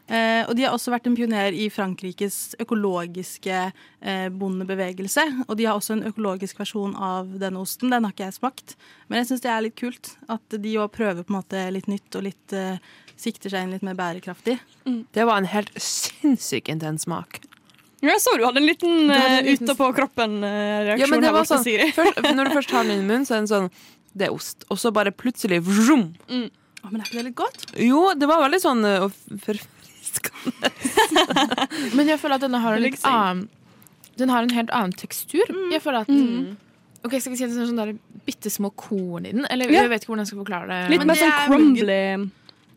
Eh, 0.05 0.43
og 0.45 0.53
de 0.53 0.67
har 0.67 0.73
også 0.75 0.91
vært 0.93 1.07
en 1.09 1.15
pioner 1.17 1.55
i 1.57 1.65
Frankrikes 1.73 2.53
økologiske 2.61 3.61
eh, 3.65 4.27
bondebevegelse. 4.29 5.23
Og 5.47 5.55
de 5.57 5.65
har 5.65 5.79
også 5.79 5.95
en 5.95 6.05
økologisk 6.11 6.61
versjon 6.61 6.93
av 6.93 7.31
denne 7.41 7.63
osten. 7.63 7.89
Den 7.93 8.05
har 8.05 8.13
ikke 8.13 8.27
jeg 8.27 8.37
smakt. 8.37 8.75
Men 9.07 9.21
jeg 9.21 9.31
syns 9.31 9.45
det 9.45 9.51
er 9.53 9.65
litt 9.65 9.79
kult 9.79 10.13
at 10.29 10.59
de 10.61 10.75
òg 10.77 10.93
prøver 10.93 11.25
på 11.25 11.33
en 11.33 11.39
måte 11.39 11.65
litt 11.73 11.89
nytt 11.89 12.19
og 12.19 12.27
litt 12.27 12.53
eh, 12.57 12.77
sikter 13.17 13.49
seg 13.53 13.63
inn 13.65 13.71
litt 13.75 13.83
mer 13.85 13.95
bærekraftig. 13.97 14.57
Det 14.85 15.25
var 15.25 15.37
en 15.41 15.47
helt 15.49 15.71
sinnssykt 15.81 16.69
intens 16.73 17.05
smak. 17.07 17.41
Ja, 18.03 18.11
Jeg 18.11 18.21
så 18.21 18.35
du 18.37 18.43
hadde 18.45 18.59
en 18.61 18.67
liten 18.67 19.09
uh, 19.09 19.41
liten- 19.41 19.65
ute 19.65 19.75
på 19.79 19.87
kroppen-reaksjon 19.97 20.99
Ja, 20.99 21.07
men 21.09 21.21
det 21.23 21.29
her 21.29 21.33
var 21.33 21.45
borte, 21.47 21.57
sånn, 21.57 21.93
først, 21.95 22.19
Når 22.35 22.45
du 22.49 22.51
først 22.59 22.73
har 22.75 22.83
den 22.83 22.99
i 22.99 23.05
munnen, 23.07 23.25
så 23.25 23.33
er 23.37 23.39
den 23.45 23.47
sånn 23.49 23.69
Det 24.13 24.27
er 24.27 24.35
ost. 24.35 24.65
Og 24.69 24.77
så 24.77 24.91
bare 24.93 25.11
plutselig 25.15 25.61
vroom. 25.65 26.11
Å, 26.29 26.91
men 26.91 26.99
er 27.01 27.07
ikke 27.07 27.17
det 27.17 27.23
litt 27.31 27.37
godt? 27.39 27.63
Jo, 27.81 28.11
det 28.13 28.27
var 28.29 28.43
veldig 28.43 28.59
sånn 28.61 28.83
uh, 28.85 29.07
forfriskende. 29.47 30.69
Men 31.97 32.11
jeg 32.11 32.19
føler 32.21 32.37
at 32.37 32.43
denne 32.45 32.61
har 32.61 32.77
en 32.77 32.83
litt 32.85 33.01
annen 33.09 33.47
Den 34.19 34.29
har 34.31 34.45
en 34.45 34.53
helt 34.53 34.69
annen 34.75 34.93
tekstur. 34.95 35.49
Jeg 35.73 35.81
føler 35.83 36.05
at 36.05 36.13
Ok, 37.05 37.17
Skal 37.21 37.33
vi 37.33 37.37
si 37.39 37.45
at 37.47 37.51
det 37.53 37.63
er 37.63 37.71
sånn 37.71 37.99
bitte 38.25 38.49
små 38.53 38.69
korn 38.77 39.25
i 39.25 39.33
den? 39.35 39.45
Eller 39.49 39.69
Ja. 39.71 39.81
Jeg 39.85 39.91
vet 39.95 40.03
ikke 40.03 40.13
hvordan 40.13 40.23
jeg 40.25 40.31
skal 40.33 40.43
forklare 40.43 40.67
det. 40.69 40.79
Litt 40.93 41.03
mer 41.05 41.19
sånn 41.19 41.33
er 41.33 41.47
crumbly. 41.49 41.99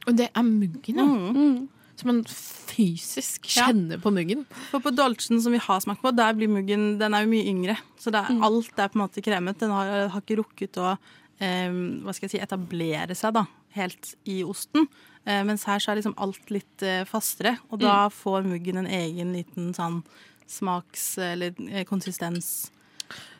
Og 0.09 0.17
det 0.17 0.31
er 0.33 0.47
muggen, 0.47 0.97
ja. 1.03 1.05
Mm. 1.05 1.69
Så 1.99 2.07
man 2.07 2.21
fysisk 2.25 3.49
Ja. 3.57 3.67
kjenner 3.67 3.99
på 4.01 4.13
muggen. 4.15 4.45
For 4.71 4.79
på 4.81 4.93
Dolchen 4.95 5.41
som 5.43 5.53
vi 5.53 5.59
har 5.59 5.81
smakt 5.83 6.01
på, 6.01 6.13
der 6.15 6.33
blir 6.39 6.49
muggen 6.49 6.99
Den 7.01 7.13
er 7.15 7.25
jo 7.25 7.33
mye 7.33 7.49
yngre. 7.51 7.75
Så 7.99 8.13
det 8.15 8.21
er, 8.23 8.39
alt 8.47 8.79
er 8.79 8.89
på 8.89 8.99
en 9.01 9.03
måte 9.03 9.25
kremet. 9.25 9.59
Den 9.59 9.71
har, 9.75 10.09
har 10.09 10.23
ikke 10.23 10.39
rukket 10.39 10.79
å 10.79 10.93
eh, 11.41 11.69
hva 12.05 12.15
skal 12.15 12.29
jeg 12.29 12.37
si, 12.37 12.43
etablere 12.45 13.17
seg 13.19 13.35
da, 13.35 13.45
helt 13.75 14.15
i 14.31 14.45
osten. 14.47 14.87
Eh, 15.27 15.43
mens 15.45 15.67
her 15.67 15.83
så 15.83 15.91
er 15.91 15.99
liksom 16.01 16.15
alt 16.23 16.49
litt 16.55 16.83
eh, 16.87 17.03
fastere. 17.05 17.57
Og 17.71 17.83
da 17.83 18.09
får 18.15 18.47
muggen 18.47 18.79
en 18.79 18.87
egen 18.87 19.35
liten 19.35 19.75
sånn 19.75 20.01
smaks- 20.49 21.19
eller 21.19 21.53
eh, 21.69 21.83
konsistens. 21.85 22.71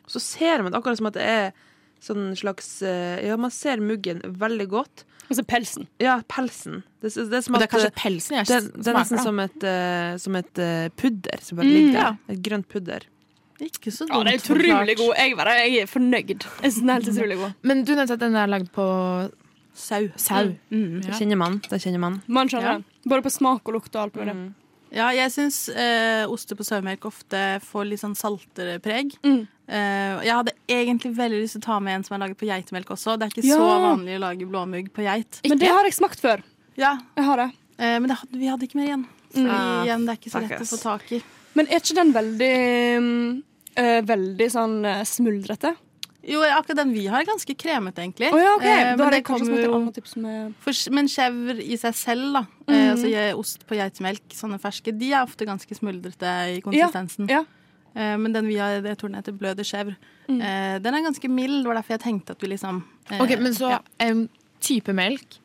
Så 0.09 0.21
ser 0.21 0.63
man 0.65 0.73
det 0.73 0.81
akkurat 0.81 0.99
som 0.99 1.07
at 1.13 1.15
det 1.15 1.23
er 1.31 1.53
Sånn 2.01 2.31
slags 2.39 2.83
eh, 2.87 3.27
Ja, 3.27 3.37
man 3.41 3.51
ser 3.51 3.81
muggen 3.83 4.21
veldig 4.25 4.69
godt. 4.71 5.05
Altså 5.29 5.43
pelsen. 5.45 5.87
Ja, 6.01 6.21
pelsen. 6.31 6.83
Det, 7.03 7.11
det, 7.15 7.37
er 7.37 7.43
som 7.45 7.55
Og 7.55 7.61
det 7.61 7.67
er 7.67 7.73
kanskje 7.75 7.91
pelsen 7.99 8.37
jeg 8.39 8.47
smaker, 8.49 8.69
det 8.79 8.89
er 8.89 8.97
nesten 8.97 9.21
som 9.27 9.41
et, 9.43 9.67
uh, 9.67 10.15
som 10.23 10.39
et 10.41 10.61
uh, 10.63 10.87
pudder 10.97 11.43
som 11.45 11.59
bare 11.61 11.69
Mm, 11.69 11.91
ja. 11.93 12.05
der. 12.15 12.17
Et 12.33 12.41
grønt 12.47 12.69
pudder. 12.73 13.05
Ikke 13.61 13.91
så 13.93 14.07
Ja, 14.09 14.23
det 14.25 14.33
er 14.33 14.39
utrolig 14.41 14.97
god. 14.97 15.13
Jeg, 15.19 15.35
bare, 15.37 15.57
jeg 15.67 15.83
er 15.83 15.91
fornøyd. 15.91 16.47
Jeg 16.63 16.73
synes 16.73 16.81
den 16.81 16.91
er 16.95 17.01
helt 17.03 17.11
utrolig 17.13 17.37
god. 17.43 17.53
Men 17.69 17.85
du 17.85 17.93
nevnte 17.99 18.15
at 18.17 18.23
den 18.23 18.37
er 18.39 18.47
lagd 18.49 18.71
på 18.73 18.87
Sau. 19.79 20.09
sau. 20.17 20.55
Mm. 20.75 21.03
Det 21.05 21.13
kjenner 21.19 21.39
man. 21.39 21.61
Det 21.69 21.79
kjenner 21.83 22.01
man. 22.03 22.17
Man 22.27 22.49
skjønner 22.51 22.73
Ja. 22.73 22.79
det. 22.79 23.11
Både 23.11 23.23
på 23.29 23.31
smak 23.31 23.69
og 23.69 23.77
lukt 23.77 23.95
og 23.95 24.01
alt 24.07 24.17
mulig. 24.19 24.35
Mm. 24.35 24.49
Ja, 24.95 25.11
jeg 25.13 25.31
syns 25.35 25.69
eh, 25.69 26.25
oster 26.31 26.57
på 26.57 26.65
sauemelk 26.65 27.05
ofte 27.09 27.61
får 27.65 27.85
litt 27.91 28.01
sånn 28.01 28.17
saltere 28.17 28.79
preg. 28.81 29.13
Mm. 29.27 29.43
Eh, 29.69 30.15
jeg 30.25 30.33
hadde 30.39 30.55
egentlig 30.69 31.11
veldig 31.19 31.43
lyst 31.43 31.59
til 31.59 31.63
å 31.63 31.67
ta 31.67 31.77
med 31.85 31.99
en 31.99 32.05
som 32.07 32.17
er 32.17 32.23
laget 32.25 32.39
på 32.41 32.49
geitemelk 32.49 32.89
også. 32.97 33.19
Det 33.21 33.27
er 33.29 33.35
ikke 33.35 33.47
Ja. 33.51 33.59
så 33.61 33.69
vanlig 33.85 34.17
å 34.17 34.23
lage 34.25 34.49
blåmugg 34.49 34.89
på 34.97 35.05
geit. 35.05 35.41
Men 35.49 35.59
det 35.61 35.69
har 35.69 35.85
jeg 35.85 35.93
smakt 35.99 36.21
før. 36.25 36.43
Ja, 36.77 36.97
Jeg 37.17 37.25
har 37.25 37.37
det. 37.37 37.51
eh, 37.79 37.99
Men 37.99 38.09
det 38.09 38.17
hadde, 38.19 38.39
vi 38.39 38.47
hadde 38.49 38.65
ikke 38.69 38.77
mer 38.81 38.89
igjen. 38.89 39.07
Fordi 39.29 39.45
mm. 39.45 39.85
igjen, 39.85 40.07
det 40.07 40.13
er 40.15 40.19
ikke 40.23 40.33
så 40.33 40.41
lett 40.41 40.61
å 40.65 40.71
få 40.73 40.81
tak 40.83 41.13
i. 41.13 41.23
Men 41.55 41.67
er 41.69 41.81
ikke 41.83 41.95
den 41.99 42.13
veldig 42.17 43.43
eh, 43.77 44.01
Veldig 44.09 44.49
sånn 44.51 44.85
eh, 44.89 45.05
smuldrete? 45.05 45.75
Jo, 46.27 46.41
akkurat 46.43 46.77
den 46.81 46.93
vi 46.93 47.07
har, 47.07 47.21
er 47.23 47.29
ganske 47.29 47.55
kremete, 47.57 48.03
egentlig. 48.03 48.33
Oh, 48.35 48.41
ja, 48.43 48.55
okay. 48.57 48.73
Eh, 48.91 48.97
men 48.99 49.11
det 49.15 49.21
kommer 49.25 49.63
jo 49.63 49.79
med 50.19 50.55
for, 50.61 50.91
Men 50.91 51.07
chèvre 51.07 51.63
i 51.63 51.77
seg 51.79 51.95
selv, 51.95 52.33
da, 52.35 52.43
Mm. 52.69 52.75
eh, 52.75 52.91
altså 52.93 53.39
ost 53.39 53.67
på 53.67 53.77
geitemelk, 53.79 54.27
sånne 54.35 54.59
ferske, 54.61 54.93
de 54.99 55.13
er 55.13 55.23
ofte 55.23 55.47
ganske 55.47 55.75
smuldrete 55.79 56.57
i 56.57 56.61
konsistensen. 56.61 57.29
ja. 57.31 57.45
Eh, 57.97 58.17
men 58.19 58.33
den 58.33 58.47
vi 58.47 58.57
har, 58.57 58.83
jeg 58.83 58.99
tror 58.99 59.09
den 59.09 59.15
heter 59.23 59.33
bløde 59.33 59.65
chèvre, 59.65 59.97
Mm. 60.29 60.41
eh, 60.43 60.79
den 60.79 60.95
er 60.95 61.01
ganske 61.03 61.29
mild. 61.31 61.63
Det 61.65 61.67
var 61.67 61.75
derfor 61.77 61.97
jeg 61.97 62.01
tenkte 62.01 62.31
at 62.33 62.41
vi 62.41 62.49
liksom 62.49 62.83
eh, 63.11 63.19
Ok, 63.21 63.39
Men 63.41 63.53
så 63.55 63.71
ja. 63.71 63.79
em, 64.01 64.29
type 64.61 64.93
melk 64.93 65.39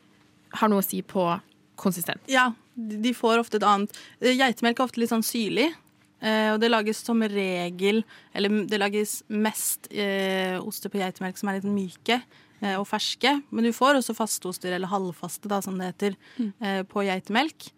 har 0.52 0.68
noe 0.68 0.80
å 0.80 0.84
si 0.84 1.00
på 1.02 1.40
konsistens. 1.76 2.20
Ja, 2.28 2.52
de 2.76 3.00
de 3.00 3.12
får 3.14 3.38
ofte 3.38 3.54
et 3.56 3.62
annet 3.62 3.90
eh, 4.20 4.36
Geitemelk 4.36 4.78
er 4.78 4.84
ofte 4.84 4.98
litt 4.98 5.10
sånn 5.10 5.22
syrlig. 5.24 5.72
Eh, 6.24 6.48
og 6.54 6.58
det 6.62 6.70
lages 6.72 7.02
som 7.04 7.20
regel 7.20 8.02
Eller 8.34 8.64
det 8.70 8.80
lages 8.80 9.20
mest 9.28 9.90
eh, 9.92 10.56
oster 10.58 10.92
på 10.92 11.00
geitemelk 11.00 11.38
som 11.38 11.50
er 11.50 11.60
litt 11.60 11.68
myke 11.68 12.18
eh, 12.18 12.74
og 12.74 12.86
ferske. 12.88 13.36
Men 13.50 13.68
du 13.68 13.72
får 13.76 14.00
også 14.00 14.16
fasteoster, 14.16 14.74
eller 14.74 14.90
halvfaste, 14.90 15.50
da, 15.52 15.60
som 15.64 15.78
det 15.78 15.92
heter, 15.92 16.18
eh, 16.40 16.82
på 16.88 17.06
geitemelk. 17.06 17.70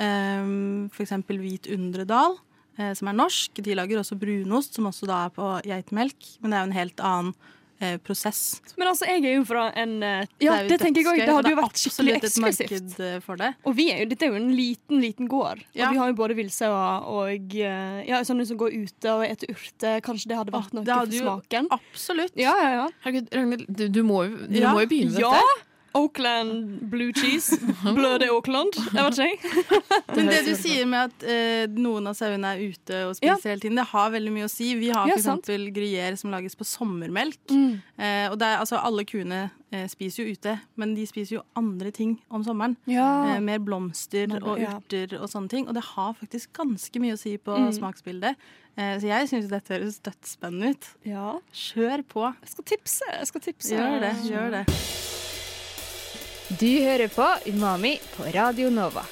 Eh, 0.00 0.50
for 0.90 1.04
eksempel 1.06 1.40
Hvit 1.42 1.70
Undredal, 1.74 2.38
eh, 2.78 2.92
som 2.98 3.10
er 3.10 3.18
norsk. 3.20 3.62
De 3.62 3.76
lager 3.78 4.00
også 4.00 4.18
brunost, 4.18 4.74
som 4.74 4.90
også 4.90 5.08
da 5.10 5.24
er 5.26 5.34
på 5.36 5.54
geitemelk. 5.68 6.36
Men 6.40 6.50
det 6.50 6.58
er 6.58 6.64
jo 6.64 6.70
en 6.70 6.78
helt 6.80 7.08
annen 7.12 7.34
eh, 7.80 7.96
prosess. 8.04 8.60
Men 8.78 8.88
altså, 8.92 9.06
jeg 9.08 9.24
er 9.24 9.34
jo 9.38 9.44
fra 9.48 9.66
en 9.80 10.02
eh, 10.02 10.26
Ja, 10.40 10.58
det, 10.62 10.68
det, 10.74 10.78
tenker 10.82 11.00
jeg 11.02 11.08
òg. 11.10 11.20
Det 11.26 11.34
hadde 11.38 11.52
jo 11.54 11.58
vært 11.60 11.80
skikkelig 11.82 12.14
eksklusivt. 12.20 12.98
for 13.26 13.36
det. 13.40 13.50
Og 13.66 13.76
vi 13.76 13.88
er 13.92 14.02
jo, 14.04 14.10
dette 14.12 14.26
er 14.28 14.32
jo 14.34 14.38
en 14.40 14.50
liten, 14.56 15.00
liten 15.02 15.28
gård. 15.30 15.64
Ja. 15.74 15.88
Og 15.88 15.94
vi 15.96 16.02
har 16.02 16.12
jo 16.12 16.18
både 16.20 16.36
villsauer 16.38 17.08
og 17.10 17.56
eh, 17.56 18.02
ja, 18.08 18.20
sånne 18.26 18.46
som 18.48 18.60
går 18.60 18.76
ute 18.84 19.14
og 19.16 19.24
eter 19.26 19.50
urter. 19.54 20.00
Kanskje 20.06 20.28
det 20.32 20.38
hadde 20.40 20.54
vært 20.54 20.76
noe 20.76 20.84
hadde 20.86 21.10
for 21.10 21.18
jo- 21.18 21.26
smaken? 21.40 21.70
Absolutt. 21.80 22.36
Ja, 22.38 22.54
ja, 22.60 22.70
ja. 22.82 22.86
Herregud, 23.04 23.32
Ragnhild, 23.34 23.66
du, 23.68 23.88
du 23.88 24.02
må 24.06 24.24
jo, 24.28 24.36
du 24.46 24.60
Ja. 24.60 24.72
må 24.74 24.84
jo 24.84 24.90
begynne 24.92 25.12
med 25.16 25.20
Ja! 25.26 25.30
dette. 25.40 25.66
Oakland 25.98 26.80
blue 26.90 27.12
cheese. 27.16 27.56
Bløde 27.96 28.28
Oakland. 28.30 28.76
Jeg 28.94 29.04
vet 29.06 29.18
ikke. 29.26 29.80
Men 30.16 30.28
det 30.30 30.40
du 30.46 30.52
sier 30.58 30.86
med 30.86 31.10
at 31.10 31.24
eh, 31.26 31.64
noen 31.74 32.06
av 32.10 32.14
sauene 32.18 32.52
er 32.54 32.62
ute 32.70 33.00
og 33.08 33.16
spiser 33.18 33.50
hele 33.52 33.64
tiden, 33.64 33.80
det 33.80 33.86
har 33.90 34.12
veldig 34.14 34.32
mye 34.36 34.46
å 34.46 34.52
si. 34.52 34.68
Vi 34.78 34.90
har 34.94 35.08
Ja, 35.10 35.16
for 35.16 35.22
eksempel 35.24 35.66
gruyère 35.74 36.16
som 36.20 36.30
lages 36.30 36.54
på 36.58 36.66
sommermelk. 36.68 37.40
Mm. 37.50 37.80
Eh, 37.98 38.26
og 38.30 38.38
det 38.40 38.46
er, 38.52 38.60
altså, 38.62 38.78
alle 38.78 39.04
kuene 39.08 39.40
eh, 39.72 39.86
spiser 39.90 40.24
jo 40.28 40.36
ute, 40.38 40.54
men 40.78 40.94
de 40.94 41.06
spiser 41.10 41.38
jo 41.40 41.44
andre 41.58 41.90
ting 41.96 42.16
om 42.30 42.44
sommeren. 42.46 42.76
Ja. 42.90 43.08
Eh, 43.34 43.40
mer 43.44 43.58
blomster 43.58 44.30
og 44.40 44.60
ja. 44.62 44.76
urter 44.78 45.18
og 45.20 45.26
sånne 45.32 45.50
ting. 45.52 45.66
Og 45.68 45.74
det 45.78 45.84
har 45.94 46.14
faktisk 46.20 46.52
ganske 46.60 47.02
mye 47.02 47.18
å 47.18 47.20
si 47.20 47.36
på 47.38 47.58
Mm. 47.60 47.72
smaksbildet. 47.76 48.36
Eh, 48.78 48.94
så 49.02 49.08
jeg 49.10 49.26
syns 49.28 49.48
dette 49.50 49.74
høres 49.74 49.98
dødsspennende 50.06 50.70
ut. 50.76 50.86
ja. 51.04 51.32
Kjør 51.52 52.04
på. 52.08 52.28
Jeg 52.44 52.54
skal 52.54 52.64
tipse. 52.64 53.10
Jeg 53.18 53.26
skal 53.26 53.40
tipse. 53.48 53.74
Gjør 53.74 54.00
det. 54.06 54.14
Gjør 54.30 54.50
det. 54.54 54.64
Du 56.58 56.66
hører 56.82 57.06
på 57.06 57.22
Umami 57.46 57.92
på 58.16 58.24
Radio 58.34 58.72
Nova. 58.74 59.04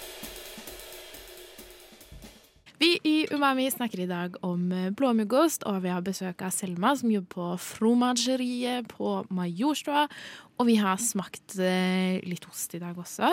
Vi 2.82 2.88
i 3.06 3.28
Umami 3.30 3.68
snakker 3.70 4.00
i 4.02 4.08
dag 4.10 4.34
om 4.42 4.64
eh, 4.74 4.88
blåmuggost, 4.90 5.62
og 5.70 5.84
vi 5.84 5.92
har 5.92 6.02
besøk 6.02 6.42
av 6.42 6.50
Selma, 6.50 6.96
som 6.98 7.12
jobber 7.12 7.30
på 7.30 7.50
fromageriet 7.62 8.88
på 8.90 9.12
Majorstua. 9.30 10.08
Og 10.58 10.66
vi 10.66 10.74
har 10.82 10.98
smakt 10.98 11.54
eh, 11.62 12.18
litt 12.26 12.48
ost 12.50 12.74
i 12.74 12.80
dag 12.82 12.98
også. 12.98 13.30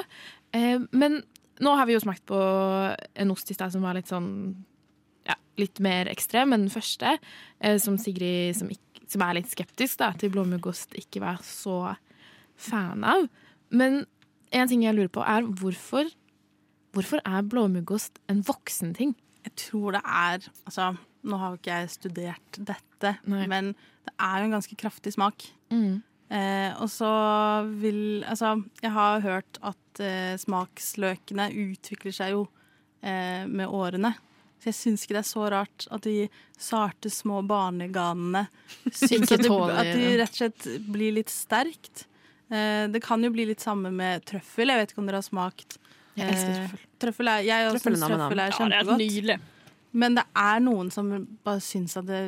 Eh, 0.53 0.85
men 0.93 1.17
nå 1.65 1.73
har 1.73 1.89
vi 1.89 1.95
jo 1.95 2.03
smakt 2.03 2.27
på 2.29 2.41
en 2.45 3.33
ost 3.33 3.49
i 3.49 3.57
stad 3.57 3.73
som 3.73 3.87
var 3.87 3.97
litt 3.97 4.11
sånn 4.11 4.29
ja, 5.25 5.37
litt 5.57 5.81
mer 5.81 6.11
ekstrem 6.13 6.53
enn 6.53 6.67
den 6.67 6.73
første. 6.73 7.15
Som 7.81 7.97
Sigrid, 7.97 8.53
som, 8.59 8.69
ikke, 8.69 9.09
som 9.09 9.25
er 9.25 9.39
litt 9.39 9.49
skeptisk 9.49 10.03
da, 10.03 10.11
til 10.13 10.29
blåmuggost, 10.35 10.93
ikke 11.01 11.25
var 11.25 11.41
så 11.41 11.95
fan 12.53 13.01
av. 13.01 13.25
Men 13.69 14.03
en 14.55 14.69
ting 14.69 14.85
jeg 14.85 14.95
lurer 14.97 15.11
på, 15.13 15.25
er 15.25 15.47
hvorfor 15.59 16.11
Hvorfor 16.95 17.19
er 17.27 17.43
blåmuggost 17.43 18.21
en 18.31 18.39
voksen 18.47 18.93
ting? 18.95 19.09
Jeg 19.43 19.51
tror 19.59 19.97
det 19.97 20.01
er 20.05 20.45
Altså, 20.63 20.93
nå 21.27 21.39
har 21.41 21.51
jo 21.51 21.59
ikke 21.59 21.79
jeg 21.81 21.89
studert 21.91 22.59
dette, 22.59 23.17
Nei. 23.27 23.45
men 23.51 23.73
det 24.05 24.13
er 24.15 24.39
jo 24.39 24.47
en 24.47 24.55
ganske 24.55 24.77
kraftig 24.79 25.15
smak. 25.15 25.43
Mm. 25.73 25.99
Eh, 26.29 26.71
og 26.81 26.89
så 26.89 27.09
vil 27.81 28.23
Altså, 28.23 28.55
jeg 28.81 28.91
har 28.91 29.19
hørt 29.25 29.59
at 29.61 30.01
eh, 30.01 30.37
smaksløkene 30.41 31.49
utvikler 31.65 32.15
seg 32.15 32.33
jo 32.33 32.45
eh, 33.01 33.45
med 33.45 33.67
årene. 33.67 34.13
Så 34.61 34.71
jeg 34.71 34.79
syns 34.79 35.03
ikke 35.05 35.17
det 35.17 35.23
er 35.25 35.29
så 35.29 35.45
rart 35.51 35.87
at 35.93 36.07
de 36.07 36.29
sarte, 36.57 37.11
små 37.11 37.43
barneganene 37.45 38.47
syns 38.91 39.33
at, 39.35 39.43
de, 39.43 39.51
at 39.51 39.91
de 39.91 40.11
rett 40.21 40.31
og 40.31 40.39
slett 40.39 40.69
blir 40.87 41.17
litt 41.19 41.33
sterkt. 41.33 42.07
Eh, 42.53 42.87
det 42.93 43.01
kan 43.01 43.23
jo 43.25 43.31
bli 43.33 43.47
litt 43.49 43.63
samme 43.63 43.91
med 43.93 44.25
trøffel. 44.29 44.69
Jeg 44.69 44.83
vet 44.83 44.93
ikke 44.93 45.01
om 45.01 45.07
dere 45.09 45.21
har 45.21 45.25
smakt 45.25 45.79
Jeg 46.15 46.29
elsker 46.29 46.51
eh, 46.51 46.59
trøffel. 46.59 46.83
Trøffel 47.05 47.31
er, 47.31 47.47
jeg 47.47 47.71
også 47.71 47.81
Trøffel 47.81 47.95
er 47.95 48.13
trøffel 48.13 48.43
er 48.43 48.51
Ja, 48.51 48.67
det 48.85 49.07
er 49.07 49.15
kjempegodt. 49.15 49.51
Men 49.95 50.19
det 50.19 50.25
er 50.35 50.61
noen 50.63 50.91
som 50.91 51.09
bare 51.45 51.63
syns 51.63 51.95
at 51.97 52.07
det 52.09 52.21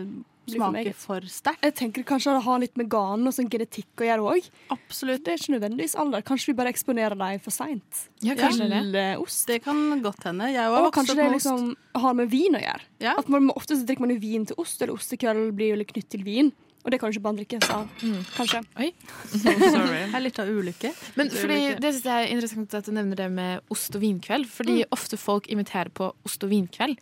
smaker 0.47 0.93
for 0.95 1.25
sterkt. 1.27 1.63
Jeg 1.65 1.75
tenker 1.75 2.05
kanskje 2.07 2.35
det 2.37 2.43
har 2.45 2.61
litt 2.61 2.77
med 2.79 2.89
ganen 2.91 3.27
og 3.27 3.35
sånn 3.35 3.49
genetikk 3.51 4.03
å 4.03 4.07
gjøre 4.07 4.27
òg. 4.31 4.45
Absolutt. 4.73 5.23
Det 5.25 5.33
er 5.33 5.41
ikke 5.41 5.55
nødvendigvis 5.57 5.95
alder. 5.99 6.23
Kanskje 6.27 6.51
vi 6.53 6.57
bare 6.61 6.71
eksponerer 6.71 7.17
dem 7.19 7.41
for 7.43 7.55
seint 7.55 8.05
Ja, 8.23 8.37
kanskje 8.39 8.69
det. 8.93 9.07
ost. 9.19 9.43
Det 9.49 9.59
kan 9.65 10.01
godt 10.03 10.23
hende. 10.29 10.47
Jeg 10.53 10.71
Og 10.71 10.87
kanskje 10.95 11.17
det 11.19 11.27
liksom 11.35 11.73
har 11.99 12.15
med 12.17 12.31
vin 12.31 12.55
å 12.55 12.63
gjøre. 12.63 12.87
Ja. 13.03 13.17
At 13.19 13.27
man, 13.29 13.51
ofte 13.55 13.75
så 13.75 13.83
drikker 13.83 14.07
man 14.07 14.15
jo 14.15 14.21
vin 14.23 14.47
til 14.47 14.55
ost, 14.63 14.81
eller 14.81 14.95
ostekøll 14.95 15.51
blir 15.51 15.73
jo 15.73 15.81
litt 15.81 15.91
knytt 15.91 16.09
til 16.15 16.23
vin. 16.23 16.53
Og 16.87 16.93
det 16.93 17.01
kan 17.01 17.11
du 17.11 17.17
ikke 17.17 17.25
bare 17.25 17.35
drikkes 17.41 17.71
av. 17.75 17.89
Kanskje. 18.37 18.61
Sorry. 19.43 20.05
Det 20.07 20.15
er 20.15 20.23
litt 20.23 20.39
av 20.39 20.47
ulykke. 20.47 20.93
Men 21.19 21.27
Det 21.27 21.35
er 21.35 21.43
fordi, 21.43 21.59
det 21.83 21.91
synes 21.97 22.07
jeg 22.07 22.21
er 22.23 22.31
interessant 22.37 22.77
at 22.79 22.87
du 22.87 22.93
nevner 22.95 23.19
det 23.19 23.27
med 23.33 23.75
ost 23.75 23.97
og 23.99 24.05
vinkveld. 24.05 24.47
Fordi 24.47 24.77
ofte 24.95 25.19
folk 25.19 25.51
inviterer 25.51 25.91
på 25.91 26.13
ost 26.23 26.47
og 26.47 26.53
vinkveld. 26.55 26.95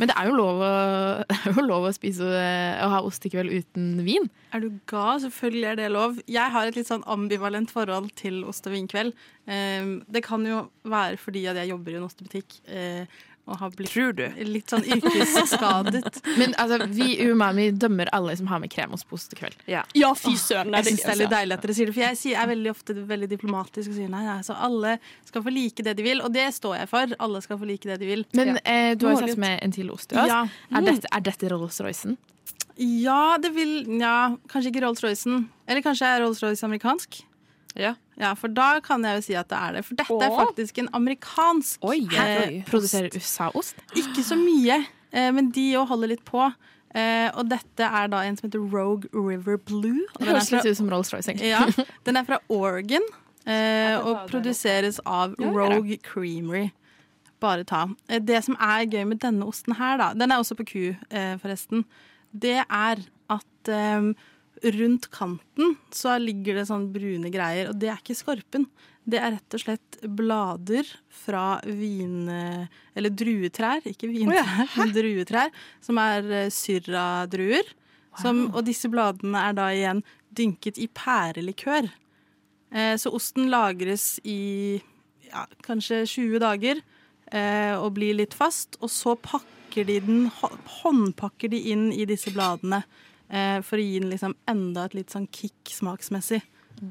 Men 0.00 0.08
det 0.08 0.14
er 0.16 0.28
jo 0.28 0.36
lov 0.36 0.60
å, 0.64 0.68
det 1.30 1.38
er 1.38 1.56
jo 1.56 1.64
lov 1.64 1.88
å 1.88 1.94
spise 1.96 2.28
og 2.28 2.92
ha 2.92 3.00
ostekveld 3.08 3.56
uten 3.56 4.04
vin. 4.04 4.28
Er 4.52 4.64
du 4.64 4.70
ga? 4.88 5.16
Selvfølgelig 5.24 5.68
er 5.70 5.80
det 5.80 5.90
lov. 5.96 6.20
Jeg 6.28 6.52
har 6.52 6.68
et 6.68 6.76
litt 6.76 6.88
sånn 6.92 7.04
ambivalent 7.08 7.72
forhold 7.72 8.12
til 8.20 8.42
ost 8.48 8.68
og 8.68 8.76
vinkveld. 8.76 9.16
Eh, 9.48 9.96
det 10.12 10.24
kan 10.28 10.44
jo 10.48 10.66
være 10.84 11.20
fordi 11.20 11.46
at 11.48 11.60
jeg 11.60 11.72
jobber 11.72 11.96
i 11.96 12.00
en 12.00 12.08
ostebutikk 12.08 12.60
eh, 12.68 13.20
og 13.50 13.58
har 13.58 13.72
blitt 13.74 13.90
Tror 13.90 14.12
du? 14.14 14.22
litt 14.46 14.70
sånn 14.70 14.84
yrkesskadet. 14.86 16.20
Men 16.40 16.54
altså, 16.62 16.86
vi 16.94 17.08
i 17.16 17.26
Umami 17.32 17.70
dømmer 17.74 18.10
alle 18.14 18.36
som 18.38 18.46
har 18.52 18.60
med 18.62 18.70
kremost 18.70 19.08
til 19.10 19.40
kveld. 19.40 19.56
Ja. 19.70 19.82
Ja, 19.98 20.12
fy 20.14 20.36
søren. 20.38 20.70
Jeg 20.78 20.92
syns 20.92 21.02
det 21.02 21.10
er 21.10 21.18
litt 21.18 21.26
altså. 21.26 21.36
deilig 21.36 21.56
at 21.56 21.66
dere 21.66 21.76
sier 21.78 21.90
det, 21.90 21.96
for 21.96 22.04
jeg 22.06 22.20
sier, 22.20 22.38
er 22.38 22.50
veldig 22.52 22.72
ofte 22.72 22.96
veldig 23.12 23.30
diplomatisk 23.32 23.90
og 23.90 23.98
sier 23.98 24.12
nei, 24.12 24.22
nei, 24.28 24.38
så 24.46 24.56
alle 24.68 24.94
skal 25.28 25.42
få 25.46 25.54
like 25.54 25.86
det 25.86 25.96
de 25.98 26.06
vil, 26.06 26.22
og 26.22 26.30
det 26.34 26.46
står 26.54 26.76
jeg 26.82 26.92
for. 26.92 27.16
Alle 27.26 27.42
skal 27.44 27.58
få 27.58 27.68
like 27.68 27.90
det 27.90 27.98
de 28.02 28.12
vil. 28.12 28.24
Men 28.38 28.54
eh, 28.62 28.92
du 28.94 29.08
har 29.08 29.18
jo 29.18 29.24
Målet. 29.26 29.42
med 29.42 29.58
en 29.66 29.74
til 29.74 29.90
ost 29.94 30.12
til 30.12 30.22
oss. 30.22 30.30
Ja. 30.30 30.44
Er 30.70 30.86
dette, 30.86 31.10
er 31.10 31.26
dette 31.32 31.50
Rolls-Roycen? 31.52 32.18
ja, 32.82 33.36
det 33.42 33.50
vil 33.54 33.74
Ja, 34.00 34.32
kanskje 34.48 34.70
ikke 34.72 34.86
Rolls-Roycen. 34.86 35.48
Eller 35.68 35.84
kanskje 35.84 36.08
er 36.08 36.22
Rolls-Royce 36.24 36.64
amerikansk? 36.66 37.20
Ja. 37.78 37.94
Ja, 38.20 38.34
for 38.38 38.48
da 38.52 38.80
kan 38.84 39.02
jeg 39.06 39.16
jo 39.18 39.22
si 39.24 39.34
at 39.38 39.48
det 39.48 39.58
er 39.58 39.72
det. 39.78 39.84
For 39.86 39.94
dette 39.98 40.18
er 40.26 40.34
faktisk 40.36 40.78
en 40.82 40.88
amerikansk 40.94 41.82
Oi, 41.88 42.02
eh, 42.12 42.58
Produserer 42.68 43.08
USA-ost? 43.16 43.74
Ikke 43.96 44.22
så 44.26 44.36
mye, 44.36 44.82
eh, 45.12 45.30
men 45.32 45.50
de 45.50 45.72
òg 45.80 45.88
holder 45.88 46.08
litt 46.12 46.24
på. 46.28 46.50
Eh, 46.94 47.30
og 47.32 47.48
dette 47.48 47.80
er 47.88 48.08
da 48.12 48.20
en 48.28 48.36
som 48.36 48.50
heter 48.50 48.60
Rogue 48.70 49.08
River 49.16 49.56
Blue. 49.56 50.04
Det 50.18 50.28
høres 50.28 50.50
litt 50.52 50.66
ut 50.68 50.76
som 50.76 50.90
Rolls-Royce. 50.92 51.38
ja, 51.40 51.64
den 52.04 52.16
er 52.20 52.24
fra 52.28 52.38
Oregon 52.52 53.02
eh, 53.46 53.96
og 53.98 54.28
produseres 54.28 55.00
av. 55.06 55.34
Rogue 55.40 55.96
Creamery. 56.04 56.70
Bare 57.40 57.64
ta. 57.64 57.86
Eh, 58.08 58.20
Det 58.20 58.44
som 58.44 58.56
er 58.60 58.84
gøy 58.86 59.06
med 59.08 59.20
denne 59.24 59.48
osten 59.48 59.74
her, 59.80 59.96
da 59.98 60.12
Den 60.14 60.30
er 60.30 60.36
også 60.38 60.54
på 60.60 60.66
ku, 60.68 60.96
eh, 61.10 61.36
forresten. 61.40 61.86
Det 62.36 62.60
er 62.68 63.00
at 63.30 63.72
rundt 64.62 65.08
kanten 65.10 65.76
så 65.94 66.16
ligger 66.20 66.60
det 66.60 66.68
sånn 66.68 66.88
brune 66.94 67.30
greier, 67.32 67.70
og 67.70 67.78
det 67.80 67.90
er 67.90 68.00
ikke 68.00 68.18
skorpen. 68.18 68.66
Det 69.02 69.18
er 69.18 69.34
rett 69.34 69.56
og 69.56 69.62
slett 69.64 69.98
blader 70.06 70.88
fra 71.22 71.46
vin... 71.66 72.30
Eller 72.94 73.10
druetrær, 73.10 73.82
ikke 73.88 74.10
vintrær, 74.12 74.68
men 74.78 74.92
druetrær, 74.94 75.50
som 75.82 75.98
er 76.02 76.28
eh, 76.30 76.50
syrradruer. 76.54 77.74
Wow. 78.12 78.58
og 78.58 78.66
disse 78.66 78.90
bladene 78.92 79.40
er 79.40 79.54
da 79.56 79.70
igjen 79.72 80.02
dynket 80.36 80.76
i 80.76 80.88
pærelikør. 80.92 81.88
Eh, 82.72 82.96
så 83.00 83.12
osten 83.16 83.48
lagres 83.52 84.18
i 84.28 84.80
ja, 85.28 85.46
kanskje 85.64 86.02
20 86.06 86.42
dager 86.42 86.82
eh, 87.32 87.74
og 87.76 87.94
blir 87.96 88.16
litt 88.20 88.36
fast. 88.36 88.78
Og 88.80 88.92
så 88.92 89.16
pakker 89.16 89.88
de 89.88 89.98
den, 90.04 90.26
håndpakker 90.82 91.52
de 91.52 91.62
inn 91.72 91.88
i 91.92 92.06
disse 92.08 92.32
bladene 92.34 92.82
for 93.64 93.80
å 93.80 93.84
gi 93.84 93.98
den 94.02 94.10
liksom 94.12 94.34
enda 94.50 94.84
et 94.88 94.94
litt 94.98 95.10
sånn 95.14 95.28
kick 95.32 95.70
smaksmessig. 95.72 96.42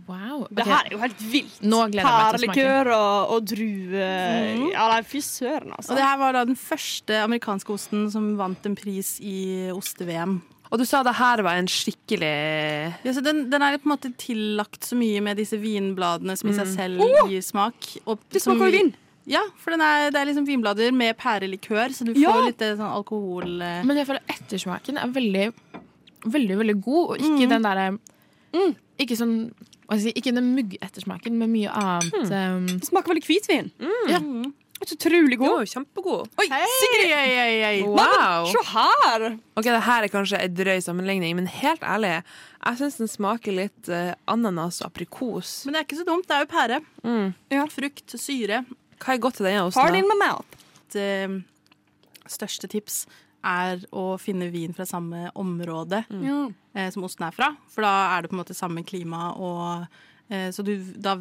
Wow. 0.07 0.45
Det 0.55 0.63
her 0.63 0.85
er 0.87 0.93
jo 0.93 0.99
helt 1.01 1.21
vilt. 1.33 1.57
Nå 1.67 1.81
gleder 1.91 2.05
jeg 2.07 2.15
meg 2.15 2.21
til 2.21 2.37
å 2.37 2.45
smake. 2.45 2.53
Pærelikør 2.55 2.89
og, 2.95 3.31
og 3.35 3.47
drue 3.49 4.05
Ja, 4.71 4.85
nei, 4.93 5.01
fy 5.03 5.19
søren, 5.25 5.73
altså. 5.75 5.91
Og 5.91 5.99
det 5.99 6.05
her 6.05 6.17
var 6.21 6.37
da 6.37 6.43
den 6.47 6.55
første 6.59 7.17
amerikanske 7.25 7.73
osten 7.75 8.05
som 8.13 8.29
vant 8.39 8.65
en 8.69 8.77
pris 8.79 9.17
i 9.19 9.35
oste-VM. 9.73 10.37
Og 10.71 10.79
du 10.79 10.85
sa 10.87 11.01
det 11.03 11.17
her 11.17 11.41
var 11.43 11.57
en 11.59 11.67
skikkelig 11.67 12.31
Ja, 13.03 13.11
så 13.11 13.19
den, 13.25 13.49
den 13.51 13.65
er 13.65 13.75
på 13.81 13.89
en 13.89 13.93
måte 13.97 14.13
tillagt 14.21 14.87
så 14.87 14.95
mye 14.95 15.19
med 15.25 15.35
disse 15.41 15.59
vinbladene 15.59 16.37
som 16.39 16.47
i 16.53 16.55
seg 16.55 16.69
selv 16.71 17.03
gir 17.27 17.43
smak. 17.43 17.89
Og 18.05 18.21
Det 18.31 18.39
smaker 18.45 18.69
jo 18.71 18.77
vin. 18.77 18.93
Ja, 19.29 19.41
for 19.61 19.75
den 19.75 19.83
er, 19.85 20.07
det 20.09 20.17
er 20.21 20.25
liksom 20.31 20.47
vinblader 20.47 20.95
med 20.95 21.13
pærelikør, 21.19 21.91
så 21.93 22.07
du 22.07 22.13
Ja. 22.17 22.31
får 22.31 22.47
litt 22.47 22.63
eh, 22.65 22.71
sånn 22.79 22.89
alkohol... 22.95 23.59
eh. 23.61 23.83
Men 23.85 23.99
jeg 23.99 24.07
føler 24.07 24.23
ettersmaken 24.33 24.97
er 25.03 25.11
veldig, 25.13 25.43
veldig, 26.25 26.57
veldig 26.61 26.77
god, 26.81 27.03
og 27.09 27.17
ikke 27.27 27.49
den 27.49 27.63
derre 27.65 27.89
Ikke 29.01 29.15
sånn 29.17 29.35
hva 29.91 29.97
skal 29.97 30.07
jeg 30.07 30.13
si, 30.13 30.19
Ikke 30.21 30.31
den 30.35 30.51
muggettersmaken, 30.55 31.35
men 31.35 31.51
mye 31.51 31.71
annet. 31.75 32.13
um, 32.31 32.65
Det 32.79 32.87
smaker 32.87 33.11
veldig 33.11 33.25
hvitvin. 33.27 33.71
Ja. 34.07 34.19
Det 34.21 34.87
er 34.87 34.89
så 34.89 34.95
utrolig 34.97 35.35
Jo, 35.35 35.41
god. 35.43 35.67
kjempegod. 35.69 36.29
Oi, 36.41 36.45
Sigrid! 36.81 37.83
Wow! 37.85 38.47
Se 38.49 38.61
her! 38.71 39.25
Ok, 39.59 39.67
det 39.67 39.81
her 39.85 40.07
er 40.07 40.09
kanskje 40.09 40.39
en 40.41 40.55
drøy 40.57 40.79
sammenligning, 40.81 41.35
men 41.37 41.45
helt 41.45 41.83
ærlig, 41.85 42.23
jeg 42.65 42.79
syns 42.79 42.97
den 42.97 43.11
smaker 43.11 43.53
litt 43.53 43.91
uh, 43.93 44.13
ananas 44.31 44.79
og 44.81 44.87
aprikos. 44.89 45.51
Men 45.67 45.75
det 45.75 45.81
er 45.81 45.85
ikke 45.89 45.99
så 46.01 46.07
dumt. 46.07 46.25
Det 46.29 46.37
er 46.37 46.45
jo 46.45 46.49
pære. 46.55 46.79
Mm. 47.05 47.27
Ja. 47.53 47.65
Frukt, 47.69 48.15
syre. 48.17 48.63
Hva 49.01 49.13
er 49.13 49.21
godt 49.21 49.37
til 49.41 49.49
denne 49.49 49.67
osten? 49.67 49.95
in 49.99 50.07
my 50.09 50.17
mouth. 50.17 50.57
Et 50.91 50.97
eh, 51.01 51.37
største 52.29 52.67
tips 52.69 53.03
er 53.43 53.81
å 53.95 54.15
finne 54.21 54.49
vin 54.53 54.73
fra 54.75 54.85
samme 54.85 55.29
område 55.39 56.03
mm. 56.09 56.53
eh, 56.77 56.89
som 56.93 57.05
osten 57.07 57.27
er 57.27 57.35
fra. 57.35 57.51
For 57.71 57.85
da 57.85 57.93
er 58.15 58.23
det 58.25 58.31
på 58.31 58.37
en 58.37 58.41
måte 58.43 58.57
samme 58.57 58.83
klima, 58.87 59.31
og 59.35 59.87
eh, 60.29 60.49
så 60.53 60.65
du, 60.65 60.75
da 61.01 61.17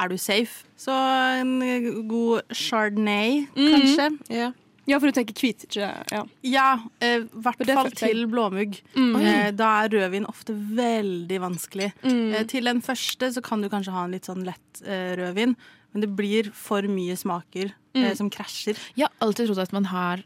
er 0.00 0.10
du 0.10 0.18
safe. 0.18 0.64
Så 0.80 0.94
en 1.40 1.56
eh, 1.64 1.88
god 2.10 2.50
chardonnay, 2.52 3.44
kanskje. 3.54 4.08
Ja. 4.34 4.50
ja, 4.90 4.98
for 4.98 5.08
du 5.08 5.16
tenker 5.20 5.38
hvit, 5.40 5.68
ikke 5.68 5.92
Ja. 6.12 6.24
Ja, 6.44 6.66
i 7.04 7.14
hvert 7.32 7.64
fall 7.70 7.92
til 7.96 8.26
blåmugg. 8.32 8.80
Mm. 8.96 9.14
Eh, 9.20 9.46
da 9.56 9.70
er 9.84 9.94
rødvin 9.94 10.28
ofte 10.30 10.56
veldig 10.56 11.40
vanskelig. 11.46 11.92
Mm. 12.02 12.26
Eh, 12.34 12.44
til 12.50 12.68
den 12.68 12.82
første 12.84 13.32
så 13.36 13.44
kan 13.44 13.64
du 13.64 13.70
kanskje 13.72 13.94
ha 13.96 14.04
en 14.04 14.16
litt 14.16 14.28
sånn 14.28 14.44
lett 14.46 14.84
eh, 14.84 15.14
rødvin, 15.20 15.56
men 15.94 16.02
det 16.02 16.10
blir 16.18 16.50
for 16.58 16.82
mye 16.90 17.16
smaker 17.16 17.72
Mm. 17.94 18.04
eh, 18.08 18.14
som 18.18 18.30
krasjer. 18.30 18.78
Jeg 18.98 19.06
har 19.06 19.12
alltid 19.22 19.46
trodd 19.46 19.62
at 19.62 19.72
man 19.74 19.84
har 19.86 20.24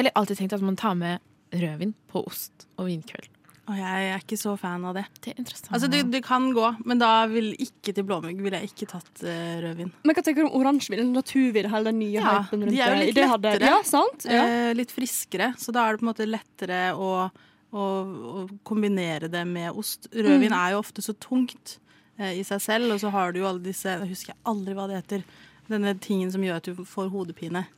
Eller 0.00 0.16
alltid 0.16 0.40
tenkt 0.40 0.56
at 0.56 0.64
man 0.64 0.78
tar 0.80 0.96
med 0.98 1.20
rødvin 1.52 1.92
på 2.10 2.24
ost 2.26 2.66
og 2.78 2.88
vinkveld. 2.88 3.28
Og 3.70 3.76
jeg 3.78 4.06
er 4.10 4.18
ikke 4.18 4.38
så 4.40 4.56
fan 4.58 4.82
av 4.88 4.96
det. 4.98 5.04
Det 5.22 5.30
er 5.30 5.36
interessant. 5.38 5.68
Altså, 5.76 5.86
det, 5.92 6.00
det 6.10 6.20
kan 6.26 6.48
gå, 6.56 6.64
men 6.90 6.98
da 6.98 7.10
vil 7.30 7.52
ikke 7.62 7.92
til 7.94 8.06
blåmugg 8.08 8.40
ville 8.42 8.58
jeg 8.64 8.72
ikke 8.72 8.88
tatt 8.90 9.20
uh, 9.22 9.60
rødvin. 9.62 9.92
Men 10.02 10.16
hva 10.16 10.24
tenker 10.26 10.42
du 10.42 10.48
om 10.48 10.56
oransjevin? 10.58 11.12
Naturvin, 11.14 11.68
hele 11.70 11.92
den 11.92 12.00
nye 12.00 12.16
Ja, 12.16 12.32
hypen 12.40 12.64
rundt 12.64 12.74
de 12.74 12.80
er 12.82 12.96
jo 12.96 13.04
litt 13.04 13.20
lettere. 13.20 13.28
hadde-. 13.30 13.68
Ja, 13.70 13.76
sant? 13.86 14.26
Ja. 14.26 14.42
Eh, 14.48 14.72
litt 14.74 14.90
friskere, 14.94 15.52
så 15.60 15.74
da 15.76 15.84
er 15.86 15.94
det 15.94 16.02
på 16.02 16.06
en 16.08 16.10
måte 16.10 16.26
lettere 16.26 16.80
å, 16.98 17.12
å, 17.70 17.86
å 18.40 18.42
kombinere 18.66 19.30
det 19.30 19.44
med 19.46 19.70
ost. 19.78 20.10
Rødvin 20.16 20.56
er 20.56 20.74
jo 20.74 20.82
ofte 20.82 21.04
så 21.06 21.14
tungt 21.22 21.76
eh, 22.18 22.40
i 22.40 22.42
seg 22.48 22.64
selv, 22.66 22.96
og 22.96 23.04
så 23.04 23.12
har 23.14 23.30
du 23.36 23.44
jo 23.44 23.46
alle 23.52 23.62
disse 23.68 23.86
Jeg 23.92 24.10
husker 24.16 24.40
aldri 24.50 24.74
hva 24.74 24.88
det 24.90 24.98
heter. 25.04 25.22
Denne 25.70 25.94
tingen 26.02 26.32
som 26.34 26.42
gjør 26.42 26.58
at 26.58 26.66
du 26.66 26.82
får 26.90 27.12
hodepine. 27.14 27.68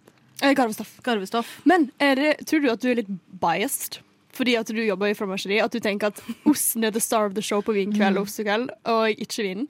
Eh, 0.43 0.55
Garvestoff. 0.59 0.97
Garvestoff. 1.07 1.61
Men 1.65 1.91
er 2.03 2.15
det, 2.19 2.31
tror 2.47 2.61
du 2.65 2.71
at 2.73 2.81
du 2.83 2.91
er 2.91 3.01
litt 3.03 3.13
biased? 3.41 4.01
Fordi 4.33 4.55
at 4.57 4.67
du 4.73 4.81
jobber 4.81 5.11
i 5.13 5.15
fromasjeri, 5.15 5.59
at 5.63 5.71
du 5.75 5.79
tenker 5.85 6.09
at 6.09 6.23
osten 6.49 6.85
er 6.89 6.91
the 6.95 7.01
star 7.05 7.27
of 7.29 7.35
the 7.37 7.43
show 7.45 7.61
på 7.61 7.75
vinkveld 7.77 8.17
og 8.17 8.25
ostekveld, 8.27 8.71
og 8.89 9.11
ikke 9.21 9.45
vinen? 9.45 9.69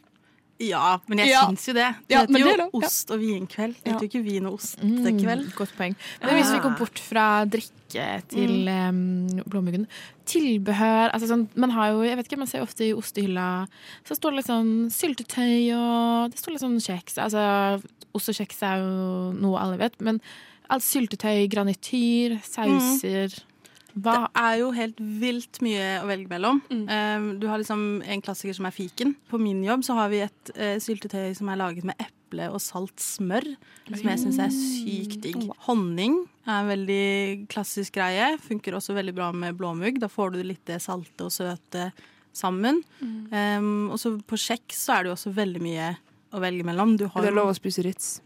Ja, 0.63 1.01
men 1.11 1.19
jeg 1.19 1.33
Ja. 1.33 1.41
syns 1.49 1.65
jo 1.67 1.73
det. 1.75 1.89
Det 2.07 2.15
Ja, 2.15 2.21
heter 2.21 2.33
men 2.33 2.43
jo 2.43 2.53
ja. 2.57 2.69
ost 2.73 3.11
og 3.11 3.19
vinkveld. 3.19 3.75
Det 3.83 3.93
heter 3.93 4.07
jo 4.07 4.11
ikke 4.13 4.23
vin 4.25 4.47
og 4.47 4.55
ost 4.61 4.79
Mm. 4.79 5.51
Godt 5.57 5.73
poeng. 5.77 5.97
Men 6.23 6.35
hvis 6.39 6.53
vi 6.53 6.59
Ah. 6.59 6.63
går 6.63 6.79
bort 6.79 6.99
fra 7.01 7.45
drikke 7.45 8.23
til 8.29 8.69
um, 8.69 9.27
blåmuggen 9.49 9.87
Tilbehør 10.25 11.11
altså 11.13 11.27
sånn, 11.27 11.49
Man 11.57 11.71
har 11.71 11.91
jo, 11.91 12.03
jeg 12.03 12.17
vet 12.17 12.29
ikke, 12.29 12.39
man 12.39 12.47
ser 12.47 12.63
ofte 12.63 12.85
i 12.87 12.93
ostehylla 12.95 13.67
Så 14.07 14.15
står 14.17 14.31
det 14.31 14.37
litt 14.37 14.47
sånn 14.47 14.91
syltetøy 14.91 15.75
og 15.75 16.31
Det 16.31 16.39
står 16.39 16.53
litt 16.53 16.63
sånn 16.63 16.79
kjeks. 16.81 17.19
Altså, 17.19 17.83
ost 18.15 18.29
og 18.29 18.35
kjeks 18.39 18.63
er 18.63 18.79
jo 18.79 19.33
noe 19.33 19.59
alle 19.59 19.79
vet, 19.79 20.01
men 20.01 20.21
alt 20.71 20.83
syltetøy, 20.87 21.49
granityr, 21.51 22.39
sauser 22.45 23.35
Hva 23.93 24.13
Det 24.23 24.31
er 24.41 24.55
jo 24.63 24.71
helt 24.73 24.97
vilt 25.21 25.59
mye 25.61 25.89
å 26.01 26.07
velge 26.09 26.29
mellom. 26.31 26.63
Mm. 26.71 26.85
Um, 26.89 27.27
du 27.43 27.47
har 27.51 27.59
liksom 27.61 28.03
en 28.09 28.23
klassiker 28.25 28.55
som 28.57 28.65
er 28.65 28.73
fiken. 28.73 29.15
På 29.29 29.37
min 29.39 29.63
jobb 29.67 29.83
så 29.85 29.95
har 29.99 30.09
vi 30.09 30.23
et 30.25 30.53
eh, 30.57 30.79
syltetøy 30.81 31.35
som 31.37 31.51
er 31.53 31.61
laget 31.61 31.85
med 31.85 32.01
eple 32.01 32.47
og 32.49 32.57
salt 32.65 32.97
smør. 33.05 33.45
Som 33.91 34.09
jeg 34.09 34.23
syns 34.23 34.39
er 34.41 34.49
sykt 34.55 35.21
digg. 35.27 35.45
Honning 35.67 36.23
er 36.47 36.63
en 36.63 36.71
veldig 36.73 37.49
klassisk 37.53 37.99
greie. 37.99 38.39
Funker 38.41 38.79
også 38.79 38.97
veldig 38.97 39.13
bra 39.19 39.29
med 39.37 39.61
blåmugg. 39.61 40.01
Da 40.01 40.09
får 40.09 40.33
du 40.39 40.43
litt 40.43 40.65
det 40.73 40.81
salte 40.81 41.29
og 41.29 41.35
søte 41.37 41.91
sammen. 42.33 42.81
Um, 43.05 43.91
og 43.93 44.01
så 44.01 44.15
på 44.25 44.41
kjeks 44.41 44.87
så 44.87 44.97
er 44.97 45.05
det 45.05 45.13
jo 45.13 45.19
også 45.19 45.37
veldig 45.37 45.61
mye 45.69 45.93
å 46.33 46.41
velge 46.41 46.65
mellom. 46.65 46.97
Du 46.97 47.11
har 47.13 47.21
Er 47.21 47.29
det 47.29 47.35
jo- 47.37 47.41
lov 47.43 47.53
å 47.53 47.59
spise 47.61 47.85
Ritz? 47.85 48.23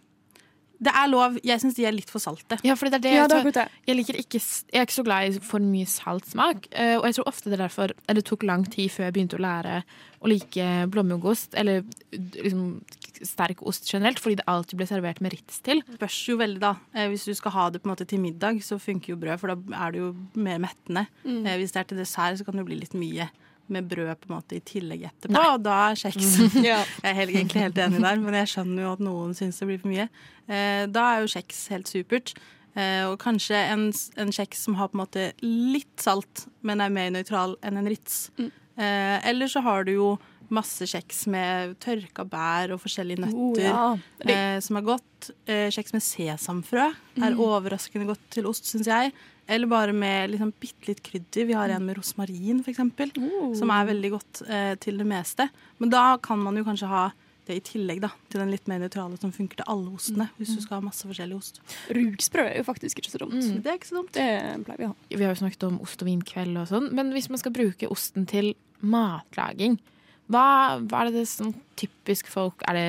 Det 0.78 0.92
er 0.92 1.06
lov. 1.08 1.38
Jeg 1.42 1.60
syns 1.62 1.74
de 1.74 1.86
er 1.88 1.92
litt 1.96 2.10
for 2.10 2.20
salte. 2.20 2.58
Ja, 2.62 2.74
for 2.76 2.90
det 2.90 2.98
er 2.98 3.04
det 3.06 3.12
Ja, 3.14 3.22
jeg 3.22 3.28
det 3.30 3.36
er 3.36 3.42
tror- 3.42 3.52
akkurat. 3.52 3.70
Jeg, 3.86 3.96
liker 3.96 4.14
ikke, 4.20 4.40
jeg 4.72 4.80
er 4.80 4.84
ikke 4.86 4.96
så 4.98 5.04
glad 5.04 5.28
i 5.36 5.38
for 5.40 5.58
mye 5.58 5.86
saltsmak. 5.86 6.66
eh, 6.72 6.96
Og 6.98 7.04
jeg 7.04 7.14
tror 7.16 7.28
ofte 7.28 7.44
det 7.50 7.58
er 7.60 7.64
derfor 7.68 7.90
eller 8.08 8.20
Det 8.20 8.24
tok 8.24 8.42
lang 8.42 8.64
tid 8.70 8.90
før 8.90 9.04
jeg 9.04 9.12
begynte 9.14 9.38
å 9.38 9.40
lære 9.40 9.82
å 10.22 10.28
like 10.28 10.88
blåmuggost, 10.90 11.54
eller 11.54 11.82
liksom 12.12 12.82
sterk 13.22 13.62
ost 13.66 13.88
generelt, 13.90 14.18
fordi 14.20 14.36
det 14.36 14.46
alltid 14.48 14.76
ble 14.80 14.86
servert 14.86 15.20
med 15.20 15.32
Ritz 15.32 15.60
til. 15.62 15.80
Det 15.86 15.98
spørs 15.98 16.18
jo 16.28 16.36
veldig, 16.40 16.60
da. 16.60 16.74
Eh, 16.94 17.08
hvis 17.08 17.24
du 17.24 17.34
skal 17.34 17.52
ha 17.52 17.70
det 17.70 17.82
på 17.82 17.88
en 17.88 17.94
måte 17.96 18.06
til 18.08 18.18
middag, 18.20 18.60
så 18.64 18.78
funker 18.80 19.08
jo 19.14 19.16
brød, 19.16 19.38
for 19.40 19.54
da 19.54 19.56
er 19.86 19.92
det 19.92 20.00
jo 20.00 20.14
mer 20.34 20.58
mettende. 20.58 21.06
Mm. 21.24 21.46
Eh, 21.46 21.56
hvis 21.58 21.72
det 21.72 21.80
er 21.80 21.84
til 21.84 21.98
dessert, 21.98 22.38
så 22.38 22.44
kan 22.44 22.56
det 22.56 22.66
bli 22.66 22.76
litt 22.80 22.92
mye 22.94 23.28
med 23.72 23.88
brød 23.90 24.12
på 24.22 24.30
en 24.30 24.34
måte 24.36 24.58
i 24.58 24.62
tillegg 24.64 25.06
etterpå. 25.08 25.40
Og 25.40 25.62
da 25.64 25.78
er 25.90 26.00
kjeks 26.00 26.36
Ja. 26.70 26.82
Jeg 27.02 27.10
er 27.10 27.16
helt, 27.20 27.32
egentlig 27.34 27.64
helt 27.66 27.80
enig 27.86 28.02
der, 28.04 28.20
men 28.22 28.38
jeg 28.40 28.52
skjønner 28.52 28.86
jo 28.86 28.92
at 28.96 29.02
noen 29.06 29.32
syns 29.38 29.58
det 29.62 29.70
blir 29.70 29.80
for 29.82 29.92
mye. 29.92 30.06
Eh, 30.46 30.84
da 30.92 31.08
er 31.14 31.24
jo 31.24 31.32
kjeks 31.36 31.64
helt 31.74 31.90
supert. 31.90 32.36
Eh, 32.76 33.02
og 33.08 33.16
kanskje 33.22 33.58
en, 33.72 33.88
en 34.20 34.32
kjeks 34.34 34.66
som 34.66 34.76
har 34.76 34.92
på 34.92 34.98
en 34.98 35.04
måte 35.06 35.26
litt 35.44 36.02
salt, 36.02 36.46
men 36.66 36.84
er 36.84 36.92
mer 36.92 37.12
nøytral 37.14 37.56
enn 37.64 37.80
en 37.80 37.90
Ritz. 37.90 38.26
Mm. 38.36 38.50
Eh, 38.76 39.28
eller 39.30 39.48
så 39.48 39.62
har 39.64 39.86
du 39.88 39.94
jo 39.96 40.10
masse 40.52 40.86
kjeks 40.86 41.24
med 41.32 41.74
tørka 41.82 42.26
bær 42.28 42.74
og 42.74 42.82
forskjellige 42.84 43.24
nøtter. 43.24 43.38
Oh, 43.40 43.56
ja. 43.58 43.86
Eh, 44.22 44.58
som 44.62 44.78
er 44.78 44.84
godt. 44.86 45.30
Eh, 45.48 45.66
kjeks 45.74 45.96
med 45.96 46.04
sesamfrø 46.04 46.90
er 47.24 47.40
overraskende 47.42 48.06
godt 48.12 48.22
til 48.36 48.46
ost, 48.50 48.68
syns 48.70 48.90
jeg. 48.90 49.14
Eller 49.48 49.70
bare 49.70 49.92
med 49.94 50.32
liksom 50.32 50.50
bitte 50.58 50.88
litt 50.90 51.02
krydder. 51.06 51.46
Vi 51.46 51.54
har 51.54 51.70
en 51.70 51.84
med 51.86 51.98
rosmarin, 52.00 52.64
f.eks., 52.64 52.80
Oh. 53.16 53.52
som 53.54 53.70
er 53.70 53.86
veldig 53.92 54.10
godt 54.16 54.40
eh, 54.48 54.72
til 54.82 54.98
det 54.98 55.06
meste. 55.06 55.46
Men 55.78 55.92
da 55.92 56.16
kan 56.18 56.40
man 56.42 56.56
jo 56.58 56.64
kanskje 56.66 56.88
ha 56.90 57.04
det 57.46 57.60
i 57.60 57.62
tillegg 57.62 58.00
da, 58.02 58.08
til 58.26 58.40
den 58.42 58.50
litt 58.50 58.66
mer 58.66 58.80
nøytrale 58.82 59.14
som 59.22 59.30
funker 59.30 59.60
til 59.60 59.68
alle 59.70 59.92
ostene. 59.94 60.26
Hvis 60.40 60.56
du 60.56 60.62
skal 60.64 60.80
ha 60.80 60.86
masse 60.88 61.06
forskjellig 61.06 61.36
ost. 61.38 61.60
Rugsprø 61.94 62.42
er 62.48 62.56
jo 62.58 62.64
faktisk 62.66 62.98
ikke 62.98 63.12
så 63.12 63.20
dumt. 63.22 63.38
Mm. 63.38 63.60
Det 63.62 63.70
er 63.70 63.78
ikke 63.78 63.90
så 63.92 63.98
dumt. 64.00 64.10
Det 64.16 64.26
pleier 64.66 64.80
vi 64.82 64.88
å 64.88 64.90
ha. 64.90 64.96
Vi 65.14 65.22
har 65.22 65.30
jo 65.30 65.38
snakket 65.44 65.66
om 65.68 65.76
ost 65.84 66.02
og 66.02 66.10
vinkveld 66.10 66.58
og 66.64 66.66
sånn, 66.72 66.88
men 66.98 67.12
hvis 67.14 67.30
man 67.30 67.38
skal 67.38 67.54
bruke 67.54 67.86
osten 67.94 68.26
til 68.26 68.50
matlaging, 68.82 69.78
hva, 70.26 70.42
hva 70.82 71.04
er 71.04 71.12
det 71.12 71.20
det 71.20 71.28
som 71.30 71.52
typisk 71.78 72.26
folk 72.32 72.64
Er 72.66 72.74
det 72.74 72.88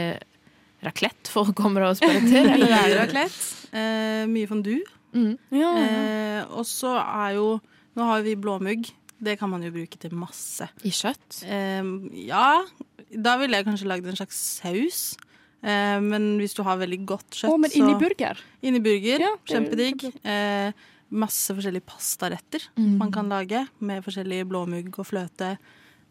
raclette 0.87 1.29
folk 1.29 1.53
kommer 1.57 1.85
og 1.85 1.99
spør 1.99 2.17
etter? 2.17 2.49
Eller 2.55 2.73
er 2.73 2.89
det 2.89 2.97
Raclette. 3.03 3.45
Eh, 3.77 4.23
mye 4.31 4.49
fondue. 4.49 4.81
Mm. 5.13 5.37
Eh, 5.51 6.41
og 6.51 6.65
så 6.67 6.95
er 6.99 7.35
jo 7.39 7.59
Nå 7.97 8.05
har 8.05 8.21
vi 8.21 8.35
blåmugg. 8.37 8.91
Det 9.17 9.39
kan 9.39 9.49
man 9.49 9.63
jo 9.65 9.71
bruke 9.73 9.97
til 9.97 10.11
masse. 10.13 10.67
I 10.85 10.91
kjøtt? 10.93 11.39
Eh, 11.49 11.87
ja, 12.27 12.61
da 13.09 13.37
ville 13.41 13.57
jeg 13.57 13.65
kanskje 13.65 13.87
lagd 13.89 14.05
en 14.05 14.19
slags 14.19 14.37
saus. 14.59 14.99
Eh, 15.65 15.97
men 16.05 16.35
hvis 16.37 16.53
du 16.53 16.61
har 16.61 16.77
veldig 16.77 16.99
godt 17.09 17.31
kjøtt, 17.39 17.49
Å, 17.49 17.57
men 17.57 17.73
inni 17.73 17.95
så 17.95 18.01
burger. 18.03 18.37
Inni 18.61 18.79
burger. 18.85 19.23
Ja, 19.25 19.31
Kjempedigg. 19.49 20.05
Eh, 20.21 20.71
masse 21.09 21.55
forskjellige 21.55 21.87
pastaretter 21.87 22.67
Mm. 22.77 22.97
man 22.99 23.11
kan 23.11 23.29
lage 23.31 23.65
med 23.79 24.03
forskjellig 24.05 24.43
blåmugg 24.45 24.93
og 24.99 25.07
fløte. 25.07 25.57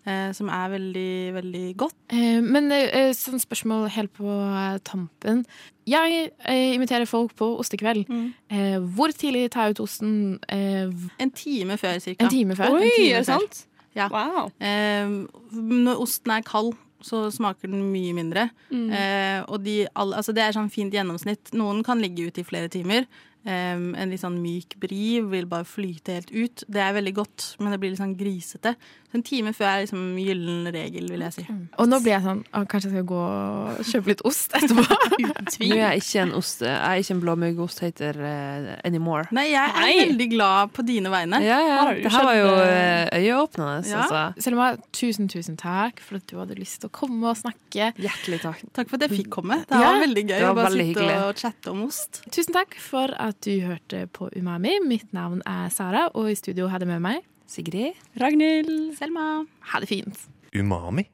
Eh, 0.06 0.30
som 0.36 0.48
er 0.52 0.70
veldig, 0.72 1.12
veldig 1.36 1.64
godt. 1.82 1.96
Eh, 2.14 2.40
men 2.44 2.70
eh, 2.72 3.12
sånn 3.16 3.42
spørsmål 3.42 3.88
helt 3.96 4.12
på 4.16 4.30
eh, 4.30 4.78
tampen. 4.86 5.44
Jeg 5.86 6.30
eh, 6.46 6.72
inviterer 6.74 7.06
folk 7.06 7.34
på 7.38 7.52
ostekveld. 7.62 8.08
Mm. 8.10 8.24
Eh, 8.50 8.78
hvor 8.96 9.12
tidlig 9.14 9.50
tar 9.54 9.68
jeg 9.68 9.76
ut 9.76 9.84
osten? 9.86 10.16
Eh, 10.48 10.88
En 11.22 11.30
time 11.30 11.76
før, 11.78 11.98
cirka. 12.02 12.24
en 12.24 12.32
time 12.32 12.56
før? 12.58 12.78
Oi, 12.78 12.82
en 12.82 12.96
time 12.96 13.12
er 13.12 13.22
det 13.22 13.28
sant? 13.30 13.62
Ja. 13.96 14.08
Wow. 14.12 14.50
Eh, 14.60 15.14
når 15.56 16.02
osten 16.02 16.34
er 16.34 16.42
kald, 16.46 16.74
så 17.06 17.26
smaker 17.30 17.70
den 17.70 17.84
mye 17.92 18.12
mindre. 18.16 18.48
Mm. 18.72 18.88
Eh, 18.90 19.40
og 19.46 19.62
de, 19.62 19.84
altså 19.94 20.32
det 20.34 20.42
er 20.42 20.56
sånn 20.56 20.72
fint 20.72 20.92
gjennomsnitt. 20.96 21.52
Noen 21.54 21.84
kan 21.86 22.00
ligge 22.02 22.26
ute 22.26 22.42
i 22.42 22.46
flere 22.48 22.68
timer. 22.72 23.06
Um, 23.46 23.92
en 23.94 24.10
litt 24.10 24.18
sånn 24.18 24.40
myk 24.42 24.74
bri 24.82 25.20
vil 25.22 25.44
bare 25.46 25.62
flyte 25.68 26.16
helt 26.16 26.32
ut. 26.34 26.64
Det 26.66 26.80
er 26.82 26.96
veldig 26.96 27.12
godt, 27.14 27.44
men 27.62 27.70
det 27.70 27.78
blir 27.78 27.92
litt 27.92 28.00
sånn 28.00 28.16
grisete. 28.18 28.72
En 29.16 29.22
time 29.24 29.52
før 29.57 29.68
er 29.70 29.83
liksom 29.87 30.02
gyllen 30.20 30.66
regel, 30.74 31.07
vil 31.12 31.22
jeg 31.24 31.33
si. 31.38 31.44
Og 31.81 31.88
nå 31.88 31.98
blir 32.05 32.12
jeg 32.16 32.24
sånn 32.26 32.42
Kanskje 32.68 32.90
jeg 32.90 32.94
skal 32.98 33.07
gå 33.09 33.20
og 33.24 33.79
kjøpe 33.88 34.11
litt 34.12 34.22
ost 34.29 34.52
etterpå? 34.59 34.85
Nå 35.66 35.76
er 35.76 35.81
jeg 35.81 36.02
ikke 36.02 36.22
en 36.26 36.35
ost 36.37 36.61
Jeg 36.66 36.74
er 36.76 37.00
ikke 37.00 37.14
en 37.16 37.22
blåmuggosthater 37.24 38.18
uh, 38.20 38.68
anymore. 38.87 39.26
Nei, 39.37 39.46
jeg 39.55 39.62
er 39.72 39.81
Nei. 39.87 39.94
veldig 40.02 40.29
glad 40.35 40.72
på 40.76 40.85
dine 40.87 41.12
vegne. 41.12 41.40
Ja, 41.44 41.59
ja. 41.64 41.79
Det 41.96 42.12
her 42.12 42.26
var 42.29 42.37
jo 42.38 42.46
kjøpt, 42.50 42.72
eh, 42.76 43.20
øyeåpnende, 43.22 43.76
Ja. 43.88 44.02
altså. 44.05 44.42
Selma, 44.46 44.66
tusen, 44.92 45.29
tusen 45.33 45.57
takk 45.61 46.00
for 46.05 46.20
at 46.20 46.26
du 46.31 46.37
hadde 46.40 46.59
lyst 46.59 46.81
til 46.83 46.90
å 46.90 46.94
komme 47.00 47.31
og 47.33 47.38
snakke. 47.40 47.90
Hjertelig 47.96 48.40
takk. 48.44 48.61
Takk 48.76 48.90
for 48.92 48.98
at 49.00 49.07
jeg 49.09 49.22
fikk 49.22 49.31
komme. 49.38 49.62
Det 49.64 49.81
Ja, 49.81 49.92
var 49.94 50.02
veldig 50.05 50.26
gøy 50.29 50.40
var 50.42 50.50
å 50.52 50.59
bare 50.61 50.72
sitte 50.74 50.88
hyggelig. 50.90 51.16
og 51.29 51.40
chatte 51.44 51.72
om 51.72 51.85
ost. 51.87 52.20
Tusen 52.35 52.52
takk 52.57 52.76
for 52.83 53.14
at 53.18 53.40
du 53.46 53.55
hørte 53.64 54.05
på 54.12 54.29
Umami. 54.37 54.76
Mitt 54.87 55.12
navn 55.16 55.40
er 55.46 55.70
Sara, 55.72 56.09
og 56.14 56.29
i 56.31 56.37
studio 56.38 56.68
hadde 56.68 56.85
jeg 56.87 56.92
med 56.96 57.02
meg 57.09 57.24
Sigrid? 57.46 57.94
Ragnhild. 58.20 58.96
Selma. 58.98 59.44
Ha 59.72 59.80
det 59.80 59.88
fint. 59.88 60.26
Umami 60.54 61.06